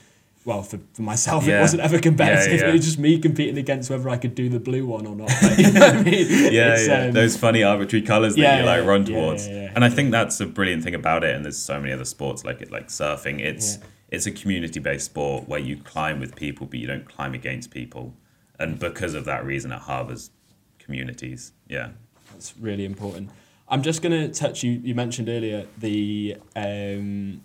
Well, 0.43 0.63
for, 0.63 0.79
for 0.93 1.03
myself, 1.03 1.47
it 1.47 1.59
wasn't 1.59 1.83
ever 1.83 1.99
competitive. 1.99 2.59
Yeah, 2.59 2.65
yeah. 2.65 2.69
It 2.69 2.73
was 2.73 2.85
just 2.85 2.97
me 2.97 3.19
competing 3.19 3.57
against 3.59 3.91
whether 3.91 4.09
I 4.09 4.17
could 4.17 4.33
do 4.33 4.49
the 4.49 4.59
blue 4.59 4.87
one 4.87 5.05
or 5.05 5.15
not. 5.15 5.29
Like, 5.43 5.57
you 5.59 5.71
know 5.71 5.79
what 5.81 5.95
I 5.97 6.01
mean? 6.03 6.27
yeah, 6.53 6.73
It's, 6.73 6.87
yeah. 6.87 7.03
um, 7.05 7.11
those 7.11 7.37
funny 7.37 7.61
arbitrary 7.63 8.03
colors 8.03 8.33
that 8.35 8.41
yeah, 8.41 8.59
you 8.59 8.65
like 8.65 8.81
yeah, 8.81 8.87
run 8.89 9.05
yeah, 9.05 9.15
towards. 9.15 9.47
yeah, 9.47 9.53
yeah. 9.65 9.71
And 9.75 9.85
I 9.85 9.89
think 9.89 10.11
that's 10.11 10.39
a 10.39 10.47
brilliant 10.47 10.83
thing 10.83 10.95
about 10.95 11.23
it. 11.23 11.35
And 11.35 11.45
there's 11.45 11.59
so 11.59 11.79
many 11.79 11.93
other 11.93 12.05
sports 12.05 12.43
like 12.43 12.59
it, 12.61 12.71
like 12.71 12.87
surfing. 12.87 13.39
It's 13.39 13.77
Yeah. 13.77 13.83
it's 14.09 14.25
a 14.25 14.31
community 14.31 14.79
based 14.79 15.05
sport 15.05 15.47
where 15.47 15.59
you 15.59 15.77
climb 15.77 16.19
with 16.19 16.35
people, 16.35 16.65
but 16.65 16.79
you 16.79 16.87
don't 16.87 17.05
climb 17.05 17.33
against 17.35 17.69
people. 17.69 18.15
And 18.57 18.79
because 18.79 19.13
of 19.13 19.25
that 19.25 19.45
reason, 19.45 19.71
it 19.71 19.79
harbors 19.81 20.31
communities. 20.79 21.53
Yeah, 21.67 21.89
That's 22.31 22.53
really 22.59 22.85
important. 22.85 23.29
I'm 23.69 23.81
just 23.83 24.01
going 24.01 24.11
to 24.19 24.27
touch 24.33 24.63
you. 24.63 24.71
You 24.83 24.95
mentioned 24.95 25.29
earlier 25.29 25.65
the 25.77 26.37
um, 26.55 27.41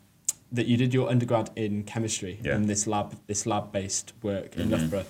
that 0.53 0.67
you 0.67 0.77
did 0.77 0.95
your 0.95 1.09
undergrad 1.11 1.51
in 1.57 1.83
chemistry 1.85 2.39
Yeah. 2.43 2.55
and 2.55 2.69
this 2.69 2.87
lab 2.87 3.17
this 3.27 3.47
lab 3.47 3.73
based 3.73 4.13
work 4.23 4.57
in 4.57 4.69
Mhm. 4.69 4.71
Loughborough. 4.73 5.05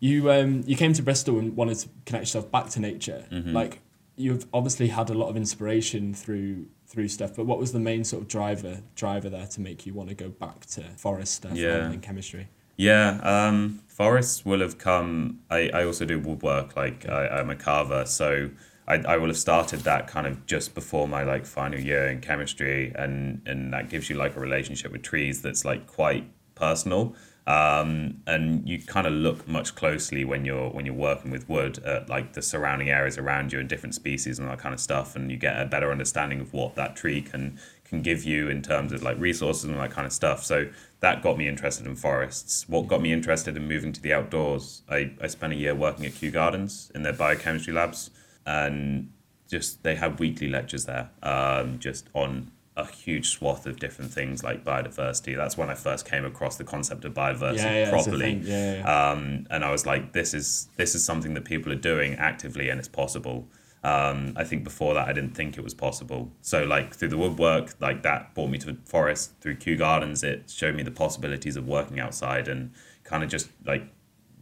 You 0.00 0.30
um, 0.32 0.62
you 0.66 0.76
came 0.76 0.92
to 0.94 1.02
Bristol 1.02 1.38
and 1.38 1.56
wanted 1.56 1.78
to 1.78 1.88
connect 2.06 2.22
yourself 2.22 2.50
back 2.50 2.68
to 2.70 2.80
nature. 2.80 3.24
Mhm. 3.30 3.52
Like 3.52 3.80
you've 4.16 4.46
obviously 4.52 4.88
had 4.88 5.10
a 5.10 5.14
lot 5.14 5.28
of 5.28 5.36
inspiration 5.36 6.14
through 6.14 6.66
through 6.86 7.08
stuff, 7.08 7.34
but 7.34 7.46
what 7.46 7.58
was 7.58 7.72
the 7.72 7.80
main 7.80 8.04
sort 8.04 8.22
of 8.22 8.28
driver 8.28 8.82
driver 8.94 9.30
there 9.30 9.46
to 9.46 9.60
make 9.60 9.86
you 9.86 9.94
want 9.94 10.08
to 10.10 10.14
go 10.14 10.28
back 10.28 10.66
to 10.66 10.82
forest 10.96 11.34
stuff 11.34 11.56
Yeah. 11.56 11.68
rather 11.68 11.88
than 11.90 12.00
chemistry? 12.00 12.48
Yeah, 12.76 13.18
um, 13.22 13.80
forests 13.88 14.44
will 14.44 14.60
have 14.60 14.76
come. 14.78 15.40
I, 15.50 15.70
I 15.72 15.84
also 15.84 16.04
do 16.04 16.18
woodwork, 16.18 16.74
like 16.76 17.08
I, 17.08 17.28
I'm 17.28 17.50
a 17.50 17.54
carver, 17.56 18.04
so 18.06 18.50
I, 18.88 18.96
I 18.96 19.16
will 19.16 19.28
have 19.28 19.38
started 19.38 19.80
that 19.80 20.08
kind 20.08 20.26
of 20.26 20.44
just 20.46 20.74
before 20.74 21.06
my 21.06 21.22
like 21.22 21.46
final 21.46 21.78
year 21.78 22.06
in 22.08 22.20
chemistry, 22.20 22.92
and 22.94 23.42
and 23.46 23.72
that 23.72 23.88
gives 23.88 24.10
you 24.10 24.16
like 24.16 24.36
a 24.36 24.40
relationship 24.40 24.92
with 24.92 25.02
trees 25.02 25.42
that's 25.42 25.64
like 25.64 25.86
quite 25.86 26.30
personal. 26.54 27.14
Um, 27.44 28.22
and 28.28 28.68
you 28.68 28.80
kind 28.80 29.04
of 29.04 29.12
look 29.12 29.48
much 29.48 29.74
closely 29.74 30.24
when 30.24 30.44
you're 30.44 30.70
when 30.70 30.86
you're 30.86 30.94
working 30.94 31.32
with 31.32 31.48
wood 31.48 31.78
at 31.84 32.08
like 32.08 32.34
the 32.34 32.42
surrounding 32.42 32.88
areas 32.88 33.18
around 33.18 33.52
you 33.52 33.58
and 33.58 33.68
different 33.68 33.96
species 33.96 34.38
and 34.38 34.48
that 34.48 34.58
kind 34.58 34.72
of 34.72 34.80
stuff, 34.80 35.16
and 35.16 35.30
you 35.30 35.36
get 35.36 35.60
a 35.60 35.66
better 35.66 35.90
understanding 35.90 36.40
of 36.40 36.52
what 36.52 36.76
that 36.76 36.94
tree 36.94 37.20
can 37.20 37.58
can 37.84 38.00
give 38.00 38.24
you 38.24 38.48
in 38.48 38.62
terms 38.62 38.92
of 38.92 39.02
like 39.02 39.18
resources 39.18 39.64
and 39.64 39.78
that 39.78 39.90
kind 39.90 40.06
of 40.06 40.12
stuff. 40.12 40.44
So 40.44 40.68
that 41.00 41.20
got 41.20 41.36
me 41.36 41.46
interested 41.48 41.86
in 41.86 41.96
forests. 41.96 42.68
What 42.68 42.86
got 42.86 43.02
me 43.02 43.12
interested 43.12 43.56
in 43.56 43.66
moving 43.66 43.92
to 43.92 44.00
the 44.00 44.12
outdoors, 44.14 44.82
I, 44.88 45.12
I 45.20 45.26
spent 45.26 45.52
a 45.52 45.56
year 45.56 45.74
working 45.74 46.06
at 46.06 46.14
Kew 46.14 46.30
Gardens 46.30 46.90
in 46.94 47.02
their 47.02 47.12
biochemistry 47.12 47.74
labs, 47.74 48.10
and 48.46 49.12
just 49.48 49.82
they 49.82 49.94
have 49.96 50.18
weekly 50.18 50.48
lectures 50.48 50.86
there, 50.86 51.10
um, 51.22 51.78
just 51.78 52.08
on 52.14 52.50
a 52.74 52.86
huge 52.86 53.28
swath 53.28 53.66
of 53.66 53.78
different 53.78 54.10
things 54.10 54.42
like 54.42 54.64
biodiversity. 54.64 55.36
That's 55.36 55.58
when 55.58 55.68
I 55.68 55.74
first 55.74 56.08
came 56.08 56.24
across 56.24 56.56
the 56.56 56.64
concept 56.64 57.04
of 57.04 57.12
biodiversity 57.12 57.56
Yeah, 57.56 57.84
yeah, 57.84 57.90
properly. 57.90 58.32
Yeah, 58.42 58.74
yeah. 58.76 59.10
Um, 59.10 59.46
and 59.50 59.62
I 59.62 59.70
was 59.70 59.84
like, 59.84 60.12
this 60.12 60.32
is 60.32 60.68
this 60.76 60.94
is 60.94 61.04
something 61.04 61.34
that 61.34 61.44
people 61.44 61.70
are 61.72 61.82
doing 61.92 62.14
actively, 62.14 62.70
and 62.70 62.78
it's 62.78 62.88
possible. 62.88 63.46
Um, 63.84 64.34
I 64.36 64.44
think 64.44 64.62
before 64.62 64.94
that, 64.94 65.08
I 65.08 65.12
didn't 65.12 65.34
think 65.34 65.58
it 65.58 65.64
was 65.64 65.74
possible. 65.74 66.30
So 66.40 66.64
like 66.64 66.94
through 66.94 67.08
the 67.08 67.18
woodwork, 67.18 67.74
like 67.80 68.02
that 68.04 68.34
brought 68.34 68.48
me 68.48 68.58
to 68.58 68.76
forest. 68.84 69.32
Through 69.40 69.56
Kew 69.56 69.76
Gardens, 69.76 70.22
it 70.22 70.48
showed 70.48 70.74
me 70.76 70.82
the 70.82 70.92
possibilities 70.92 71.56
of 71.56 71.66
working 71.66 71.98
outside 71.98 72.48
and 72.48 72.72
kind 73.02 73.24
of 73.24 73.28
just 73.28 73.50
like 73.66 73.84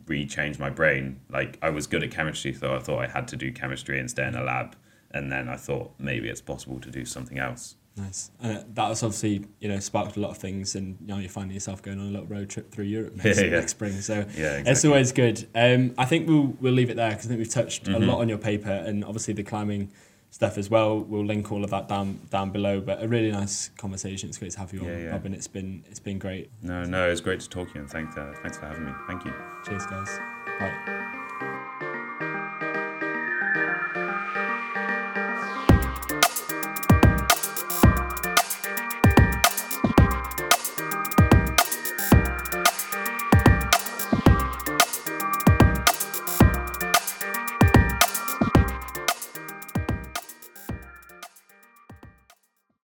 re-changed 0.07 0.59
my 0.61 0.71
brain. 0.71 1.21
Like 1.31 1.59
I 1.63 1.71
was 1.71 1.87
good 1.87 2.03
at 2.03 2.11
chemistry, 2.11 2.53
so 2.53 2.75
I 2.75 2.79
thought 2.81 3.01
I 3.03 3.07
had 3.09 3.29
to 3.29 3.37
do 3.37 3.53
chemistry 3.53 3.99
and 4.01 4.11
stay 4.11 4.27
in 4.27 4.35
a 4.35 4.43
lab. 4.43 4.77
And 5.13 5.31
then 5.31 5.49
I 5.49 5.57
thought 5.57 5.93
maybe 5.99 6.29
it's 6.29 6.41
possible 6.41 6.79
to 6.81 6.91
do 6.91 7.05
something 7.05 7.39
else. 7.39 7.75
Nice. 7.97 8.31
And 8.41 8.59
uh, 8.59 8.63
that 8.75 8.89
was 8.89 9.03
obviously, 9.03 9.45
you 9.59 9.69
know, 9.69 9.81
sparked 9.81 10.17
a 10.17 10.21
lot 10.21 10.31
of 10.31 10.39
things 10.39 10.77
and 10.77 10.97
you 11.01 11.07
now 11.09 11.19
you're 11.19 11.29
finding 11.29 11.53
yourself 11.55 11.83
going 11.83 11.99
on 11.99 12.07
a 12.07 12.11
little 12.11 12.27
road 12.27 12.49
trip 12.49 12.71
through 12.71 12.85
Europe 12.85 13.17
next, 13.25 13.39
Yeah, 13.39 13.45
yeah. 13.47 13.51
next 13.51 13.73
spring. 13.73 14.01
So 14.01 14.25
Yeah, 14.37 14.63
it's 14.65 14.85
always 14.85 15.11
good. 15.11 15.49
Um, 15.57 15.95
I 15.99 16.05
think 16.05 16.29
we'll 16.29 16.55
we'll 16.61 16.73
leave 16.73 16.89
it 16.91 16.95
there 16.97 17.11
because 17.11 17.27
I 17.27 17.29
think 17.31 17.39
we've 17.41 17.51
touched 17.51 17.85
Mhm. 17.87 17.97
a 17.97 17.99
lot 17.99 18.21
on 18.21 18.29
your 18.29 18.39
paper 18.39 18.71
and 18.71 19.05
obviously 19.05 19.35
the 19.35 19.43
climbing 19.43 19.91
stuff 20.31 20.57
as 20.59 20.71
well. 20.71 20.99
We'll 21.01 21.25
link 21.25 21.51
all 21.53 21.65
of 21.65 21.71
that 21.71 21.89
down 21.89 22.19
down 22.31 22.51
below. 22.51 22.81
But 22.81 23.03
a 23.03 23.09
really 23.09 23.31
nice 23.33 23.69
conversation. 23.79 24.29
It's 24.29 24.39
great 24.39 24.53
to 24.53 24.59
have 24.61 24.73
you 24.73 24.83
Yeah, 24.85 24.93
on, 24.95 25.01
yeah. 25.01 25.11
Robin. 25.11 25.35
It's 25.35 25.49
been 25.49 25.85
it's 25.91 26.01
been 26.01 26.19
great. 26.19 26.51
No, 26.63 26.85
no, 26.85 27.09
it's 27.11 27.21
great 27.21 27.41
to 27.41 27.49
talk 27.49 27.69
to 27.69 27.75
you, 27.75 27.81
and 27.81 27.91
thank, 27.91 28.17
uh, 28.17 28.33
thanks 28.43 28.59
for 28.59 28.67
having 28.67 28.87
me. 28.87 28.93
Thank 29.07 29.25
you. 29.25 29.33
Cheers, 29.67 29.87
guys. 29.87 30.19
Bye. 30.59 31.07